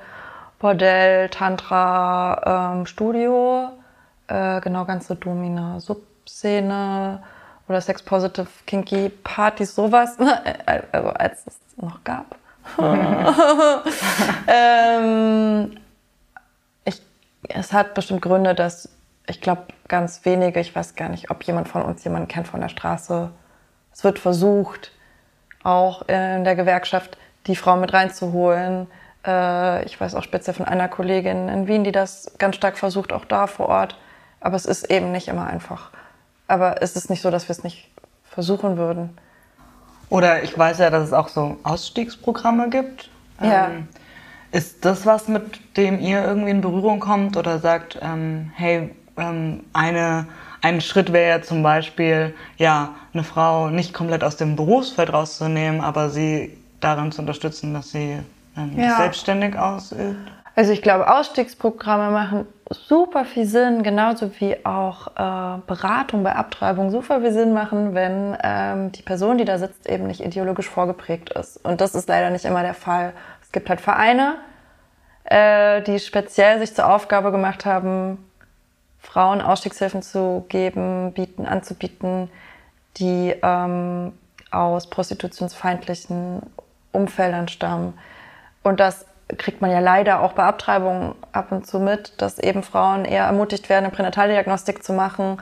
[0.59, 3.71] Bordell, Tantra, ähm, Studio,
[4.29, 7.23] äh, genau ganze Domina, Subszene
[7.69, 10.17] oder Sex Positive, Kinky Partys, sowas,
[10.67, 12.37] also als es noch gab.
[14.49, 15.77] ähm,
[16.85, 17.01] ich,
[17.49, 18.89] es hat bestimmt Gründe, dass
[19.29, 22.61] ich glaube, ganz wenige, ich weiß gar nicht, ob jemand von uns jemanden kennt von
[22.61, 23.31] der Straße.
[23.93, 24.93] Es wird versucht,
[25.63, 28.87] auch in der Gewerkschaft die Frau mit reinzuholen.
[29.27, 33.13] Äh, Ich weiß auch speziell von einer Kollegin in Wien, die das ganz stark versucht,
[33.13, 33.97] auch da vor Ort.
[34.41, 35.91] Aber es ist eben nicht immer einfach.
[36.47, 37.91] Aber es ist nicht so, dass wir es nicht
[38.25, 39.19] versuchen würden.
[40.09, 43.11] Oder ich weiß ja, dass es auch so Ausstiegsprogramme gibt.
[43.43, 43.69] Ja.
[43.69, 43.89] Ähm,
[44.53, 49.65] ist das was, mit dem ihr irgendwie in Berührung kommt oder sagt, ähm, hey, ähm,
[49.73, 50.27] eine,
[50.63, 55.81] ein Schritt wäre ja zum Beispiel, ja, eine Frau nicht komplett aus dem Berufsfeld rauszunehmen,
[55.81, 58.19] aber sie darin zu unterstützen, dass sie
[58.57, 58.97] ähm, Ja.
[58.99, 60.31] selbstständig ausübt?
[60.57, 66.91] Also ich glaube, Ausstiegsprogramme machen super viel Sinn, genauso wie auch äh, Beratung bei Abtreibung
[66.91, 71.29] super viel Sinn machen, wenn ähm, die Person, die da sitzt, eben nicht ideologisch vorgeprägt
[71.29, 71.59] ist.
[71.59, 73.13] Und das ist leider nicht immer der Fall.
[73.43, 74.37] Es gibt halt Vereine,
[75.25, 78.25] äh, die speziell sich zur Aufgabe gemacht haben,
[78.99, 82.31] Frauen Ausstiegshilfen zu geben, bieten, anzubieten,
[82.97, 84.15] die ähm,
[84.51, 86.41] aus prostitutionsfeindlichen
[86.93, 87.93] Umfeldern stammen.
[88.63, 89.05] Und das
[89.39, 93.25] kriegt man ja leider auch bei Abtreibungen ab und zu mit, dass eben Frauen eher
[93.25, 95.39] ermutigt werden, eine Pränataldiagnostik zu machen,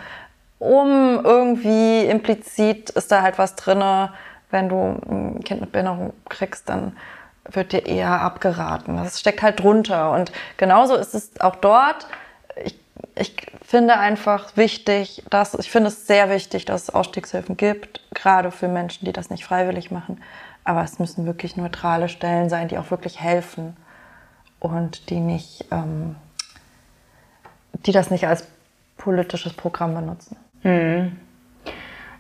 [0.59, 4.13] um irgendwie implizit ist da halt was drinne,
[4.51, 4.77] wenn du
[5.09, 6.97] ein Kind mit Behinderung kriegst, dann
[7.51, 8.97] wird dir eher abgeraten.
[8.97, 10.13] Das steckt halt drunter.
[10.13, 12.07] Und genauso ist es auch dort.
[12.65, 12.79] Ich
[13.17, 18.51] ich finde einfach wichtig, dass ich finde es sehr wichtig, dass es Ausstiegshilfen gibt, gerade
[18.51, 20.21] für Menschen, die das nicht freiwillig machen.
[20.65, 23.77] Aber es müssen wirklich neutrale Stellen sein, die auch wirklich helfen
[24.61, 26.17] und die nicht, ähm,
[27.87, 28.47] die das nicht als
[28.97, 30.37] politisches Programm benutzen.
[30.63, 31.17] Hm.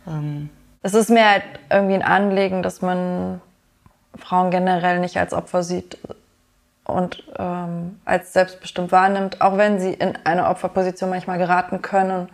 [0.07, 0.49] Ähm,
[0.81, 3.41] es ist mir halt irgendwie ein Anliegen, dass man
[4.15, 5.97] Frauen generell nicht als Opfer sieht,
[6.91, 12.29] und ähm, als selbstbestimmt wahrnimmt, auch wenn sie in eine Opferposition manchmal geraten können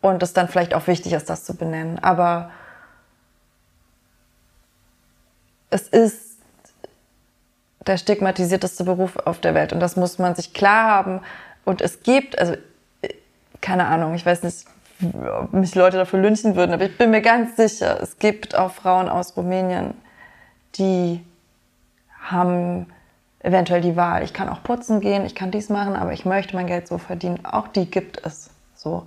[0.00, 1.98] und es dann vielleicht auch wichtig ist, das zu benennen.
[2.02, 2.50] Aber
[5.70, 6.25] es ist
[7.86, 11.20] der stigmatisierteste Beruf auf der Welt und das muss man sich klar haben.
[11.64, 12.54] Und es gibt, also
[13.60, 14.66] keine Ahnung, ich weiß nicht,
[15.42, 18.72] ob mich Leute dafür lynchen würden, aber ich bin mir ganz sicher, es gibt auch
[18.72, 19.94] Frauen aus Rumänien,
[20.76, 21.24] die
[22.20, 22.86] haben
[23.40, 24.22] eventuell die Wahl.
[24.22, 26.98] Ich kann auch putzen gehen, ich kann dies machen, aber ich möchte mein Geld so
[26.98, 27.44] verdienen.
[27.44, 29.06] Auch die gibt es so.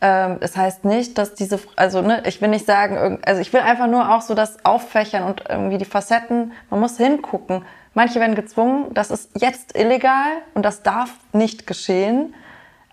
[0.00, 3.60] Ähm, es heißt nicht, dass diese, also ne, ich will nicht sagen, also ich will
[3.60, 7.64] einfach nur auch so das auffächern und irgendwie die Facetten, man muss hingucken.
[7.94, 12.34] Manche werden gezwungen, das ist jetzt illegal und das darf nicht geschehen.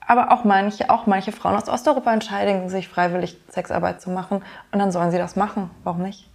[0.05, 4.41] Aber auch manche, auch manche Frauen aus Osteuropa entscheiden sich freiwillig Sexarbeit zu machen
[4.71, 5.69] und dann sollen sie das machen.
[5.83, 6.27] Warum nicht?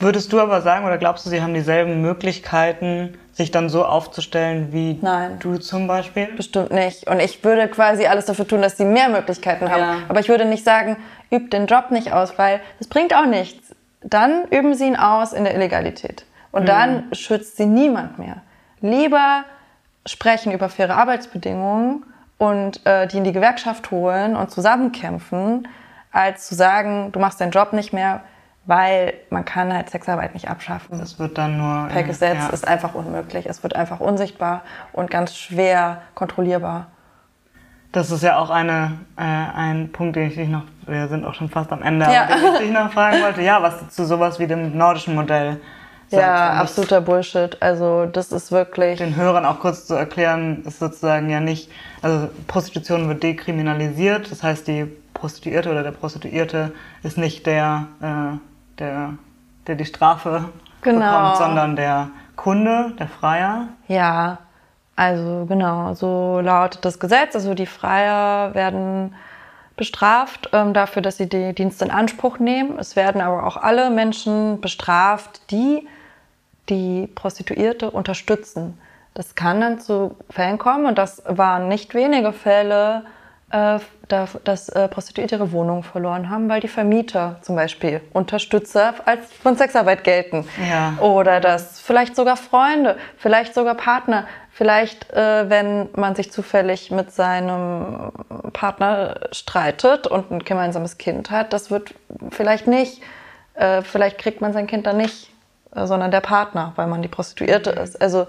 [0.00, 4.72] Würdest du aber sagen oder glaubst du, sie haben dieselben Möglichkeiten, sich dann so aufzustellen
[4.72, 5.38] wie Nein.
[5.38, 6.26] du zum Beispiel?
[6.34, 7.08] Bestimmt nicht.
[7.08, 9.80] Und ich würde quasi alles dafür tun, dass sie mehr Möglichkeiten haben.
[9.80, 9.96] Ja.
[10.08, 10.96] Aber ich würde nicht sagen,
[11.30, 13.76] übt den Job nicht aus, weil das bringt auch nichts.
[14.02, 16.24] Dann üben sie ihn aus in der Illegalität.
[16.52, 16.66] Und mhm.
[16.66, 18.42] dann schützt sie niemand mehr.
[18.80, 19.44] Lieber
[20.06, 22.04] sprechen über faire Arbeitsbedingungen
[22.38, 25.68] und äh, die in die Gewerkschaft holen und zusammenkämpfen,
[26.10, 28.20] als zu sagen, du machst deinen Job nicht mehr,
[28.64, 30.98] weil man kann halt Sexarbeit nicht abschaffen.
[30.98, 32.48] Das wird dann nur per Gesetz ja.
[32.48, 33.46] ist einfach unmöglich.
[33.46, 36.88] Es wird einfach unsichtbar und ganz schwer kontrollierbar.
[37.92, 41.34] Das ist ja auch eine, äh, ein Punkt, den ich dich noch, wir sind auch
[41.34, 42.26] schon fast am Ende, ja.
[42.26, 43.42] den ich dich noch fragen wollte.
[43.42, 45.60] Ja, was zu sowas wie dem nordischen Modell.
[46.20, 47.56] Ja, absoluter Bullshit.
[47.60, 48.98] Also das ist wirklich...
[48.98, 51.70] Den Hörern auch kurz zu erklären, ist sozusagen ja nicht,
[52.02, 57.86] also Prostitution wird dekriminalisiert, das heißt die Prostituierte oder der Prostituierte ist nicht der...
[58.00, 58.38] Äh,
[58.78, 59.14] der,
[59.66, 60.44] der die Strafe
[60.82, 60.98] genau.
[60.98, 63.68] bekommt, sondern der Kunde, der Freier.
[63.88, 64.38] Ja,
[64.96, 67.34] also genau, so lautet das Gesetz.
[67.34, 69.14] Also die Freier werden
[69.76, 72.78] bestraft ähm, dafür, dass sie die Dienste in Anspruch nehmen.
[72.78, 75.86] Es werden aber auch alle Menschen bestraft, die
[76.68, 78.78] die Prostituierte unterstützen.
[79.14, 83.04] Das kann dann zu Fällen kommen und das waren nicht wenige Fälle,
[83.50, 89.32] äh, dass äh, Prostituierte ihre Wohnung verloren haben, weil die Vermieter zum Beispiel Unterstützer als
[89.32, 90.46] von Sexarbeit gelten.
[90.70, 90.96] Ja.
[91.00, 97.10] Oder dass vielleicht sogar Freunde, vielleicht sogar Partner, vielleicht äh, wenn man sich zufällig mit
[97.10, 98.12] seinem
[98.52, 101.94] Partner streitet und ein gemeinsames Kind hat, das wird
[102.30, 103.02] vielleicht nicht,
[103.54, 105.31] äh, vielleicht kriegt man sein Kind dann nicht,
[105.74, 107.78] sondern der Partner, weil man die Prostituierte mhm.
[107.78, 108.00] ist.
[108.00, 108.26] Also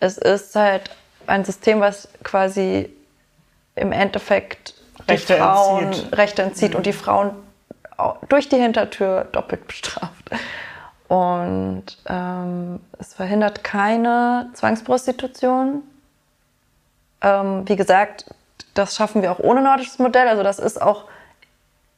[0.00, 0.90] es ist halt
[1.26, 2.90] ein System, was quasi
[3.74, 4.74] im Endeffekt
[5.06, 6.16] die Rechte Frauen entzieht.
[6.16, 6.76] Rechte entzieht mhm.
[6.76, 7.30] und die Frauen
[8.28, 10.30] durch die Hintertür doppelt bestraft.
[11.08, 15.82] Und ähm, es verhindert keine Zwangsprostitution.
[17.20, 18.26] Ähm, wie gesagt,
[18.74, 20.26] das schaffen wir auch ohne nordisches Modell.
[20.26, 21.04] Also das ist auch,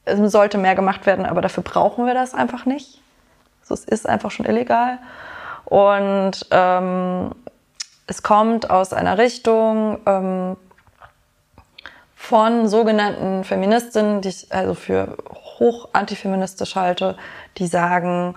[0.05, 2.98] es sollte mehr gemacht werden, aber dafür brauchen wir das einfach nicht.
[3.71, 4.99] Es ist einfach schon illegal.
[5.65, 7.31] Und ähm,
[8.07, 10.57] es kommt aus einer Richtung, ähm,
[12.19, 15.17] von sogenannten Feministinnen, die ich also für
[15.57, 17.17] hoch antifeministisch halte,
[17.57, 18.35] die sagen,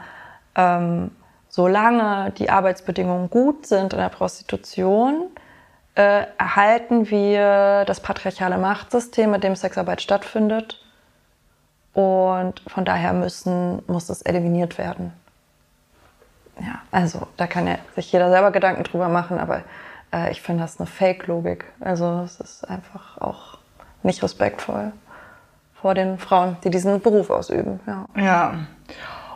[0.54, 1.10] ähm,
[1.48, 5.26] solange die Arbeitsbedingungen gut sind in der Prostitution,
[5.96, 10.80] äh, erhalten wir das patriarchale Machtsystem, mit dem Sexarbeit stattfindet.
[11.92, 15.12] Und von daher müssen, muss es eliminiert werden.
[16.62, 19.62] Ja, also da kann ja sich jeder selber Gedanken drüber machen, aber
[20.12, 21.64] äh, ich finde das eine Fake-Logik.
[21.80, 23.58] Also es ist einfach auch
[24.02, 24.92] nicht respektvoll
[25.74, 27.80] vor den Frauen, die diesen Beruf ausüben.
[27.86, 28.06] Ja.
[28.16, 28.54] ja.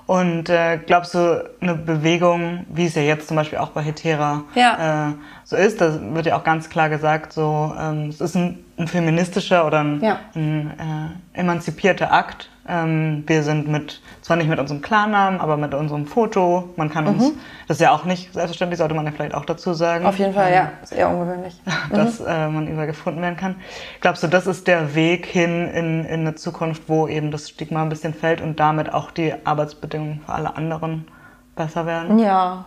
[0.06, 4.44] Und äh, glaubst du, eine Bewegung, wie es ja jetzt zum Beispiel auch bei Hetera
[4.54, 5.08] ja.
[5.08, 5.12] äh,
[5.42, 8.86] so ist, da wird ja auch ganz klar gesagt, so ähm, es ist ein, ein
[8.86, 10.20] feministischer oder ein, ja.
[10.36, 15.74] ein äh, emanzipierter Akt, ähm, wir sind mit, zwar nicht mit unserem Klarnamen, aber mit
[15.74, 16.70] unserem Foto.
[16.76, 17.38] Man kann uns, mhm.
[17.68, 20.04] das ist ja auch nicht selbstverständlich, sollte man ja vielleicht auch dazu sagen.
[20.04, 21.60] Auf jeden Fall, ähm, ja, ist eher ungewöhnlich.
[21.92, 22.26] Dass mhm.
[22.26, 23.56] äh, man überall gefunden werden kann.
[24.00, 27.82] Glaubst du, das ist der Weg hin in, in eine Zukunft, wo eben das Stigma
[27.82, 31.06] ein bisschen fällt und damit auch die Arbeitsbedingungen für alle anderen
[31.54, 32.18] besser werden?
[32.18, 32.66] Ja.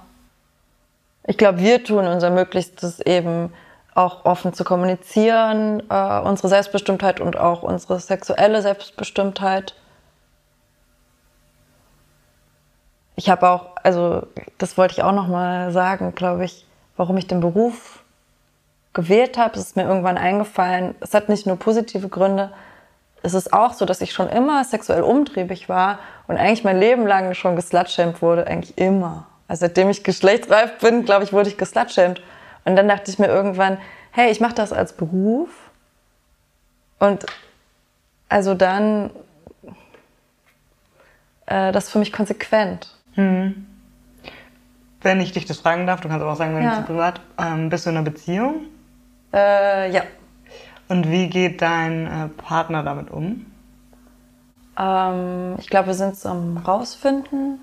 [1.27, 3.51] Ich glaube, wir tun unser Möglichstes eben
[3.93, 9.75] auch offen zu kommunizieren, äh, unsere Selbstbestimmtheit und auch unsere sexuelle Selbstbestimmtheit
[13.19, 14.27] ich habe auch, also
[14.59, 16.65] das wollte ich auch noch mal sagen, glaube ich,
[16.95, 18.01] warum ich den Beruf
[18.93, 19.59] gewählt habe.
[19.59, 20.95] Es ist mir irgendwann eingefallen.
[21.01, 22.49] Es hat nicht nur positive Gründe.
[23.21, 25.99] Es ist auch so, dass ich schon immer sexuell umtriebig war
[26.29, 29.27] und eigentlich mein Leben lang schon geslutshamed wurde, eigentlich immer.
[29.49, 32.21] Also seitdem ich geschlechtsreif bin, glaube ich, wurde ich geslutshamed.
[32.63, 33.79] Und dann dachte ich mir irgendwann,
[34.11, 35.49] hey, ich mache das als Beruf.
[36.99, 37.25] Und
[38.29, 39.09] also dann,
[41.47, 42.95] äh, das ist für mich konsequent.
[43.19, 43.65] Hm.
[45.01, 46.79] Wenn ich dich das fragen darf, du kannst aber auch sagen, wenn ja.
[46.79, 48.65] ich privat, ähm, bist du in einer Beziehung?
[49.33, 50.03] Äh, ja.
[50.87, 53.45] Und wie geht dein äh, Partner damit um?
[54.77, 57.59] Ähm, ich glaube, wir sind am rausfinden.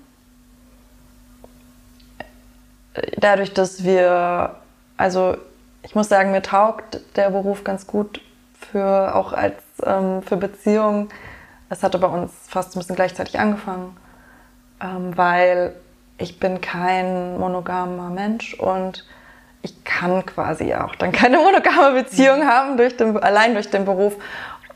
[3.17, 4.55] Dadurch, dass wir,
[4.95, 5.37] also
[5.81, 8.21] ich muss sagen, mir taugt der Beruf ganz gut
[8.59, 11.09] für auch als ähm, für Beziehungen.
[11.69, 13.95] Es hatte bei uns fast ein bisschen gleichzeitig angefangen
[14.81, 15.73] ähm, weil
[16.17, 19.05] ich bin kein monogamer Mensch und
[19.61, 22.47] ich kann quasi auch dann keine monogame Beziehung mhm.
[22.47, 24.15] haben, durch den, allein durch den Beruf.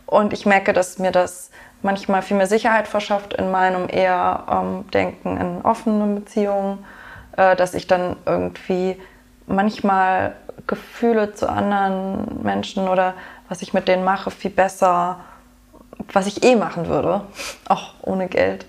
[0.05, 4.89] Und ich merke, dass mir das manchmal viel mehr Sicherheit verschafft in meinem eher ähm,
[4.91, 6.85] Denken in offenen Beziehungen,
[7.37, 8.99] äh, dass ich dann irgendwie
[9.47, 10.35] manchmal
[10.67, 13.13] Gefühle zu anderen Menschen oder
[13.49, 15.19] was ich mit denen mache, viel besser,
[16.13, 17.21] was ich eh machen würde,
[17.67, 18.65] auch ohne Geld,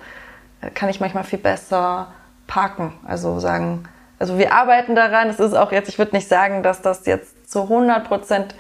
[0.75, 2.09] kann ich manchmal viel besser
[2.47, 2.93] parken.
[3.07, 3.85] Also sagen,
[4.19, 5.29] also wir arbeiten daran.
[5.29, 8.55] Es ist auch jetzt, ich würde nicht sagen, dass das jetzt zu 100 Prozent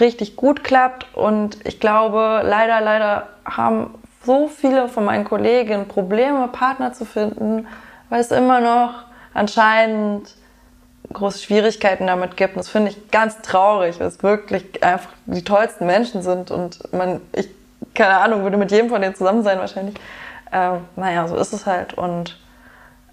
[0.00, 1.06] richtig gut klappt.
[1.14, 3.94] Und ich glaube, leider, leider haben
[4.24, 7.66] so viele von meinen Kollegen Probleme, Partner zu finden,
[8.08, 9.04] weil es immer noch
[9.34, 10.34] anscheinend
[11.12, 12.54] große Schwierigkeiten damit gibt.
[12.54, 16.50] Und das finde ich ganz traurig, weil es wirklich einfach die tollsten Menschen sind.
[16.50, 17.48] Und man, ich,
[17.94, 19.94] keine Ahnung, würde mit jedem von denen zusammen sein wahrscheinlich.
[20.52, 22.38] Äh, naja, so ist es halt und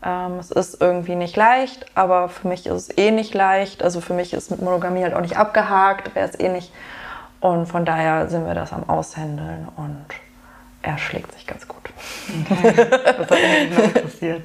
[0.03, 3.83] ähm, es ist irgendwie nicht leicht, aber für mich ist es eh nicht leicht.
[3.83, 6.71] Also für mich ist mit Monogamie halt auch nicht abgehakt, wäre es eh nicht.
[7.41, 10.05] Und von daher sind wir das am Aushändeln und
[10.81, 11.89] er schlägt sich ganz gut.
[12.51, 12.85] Okay.
[12.89, 14.43] Das hat mich noch interessiert.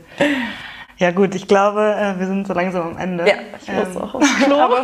[0.98, 3.26] Ja gut, ich glaube, äh, wir sind so langsam am Ende.
[3.26, 4.56] Ja, ich muss ähm, auch aufs Klo.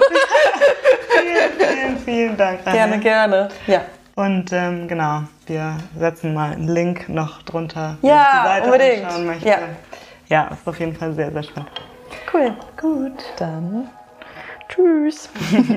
[1.10, 2.60] Vielen, vielen, vielen Dank.
[2.64, 2.76] Anne.
[2.76, 3.48] Gerne, gerne.
[3.66, 3.82] Ja.
[4.20, 9.04] Und ähm, genau, wir setzen mal einen Link noch drunter, ja, wer die Seite unbedingt.
[9.06, 9.48] anschauen möchte.
[9.48, 9.58] Ja.
[10.28, 11.70] ja, ist auf jeden Fall sehr, sehr spannend.
[12.30, 12.54] Cool.
[12.78, 13.24] Gut.
[13.38, 13.88] Dann
[14.68, 15.30] tschüss.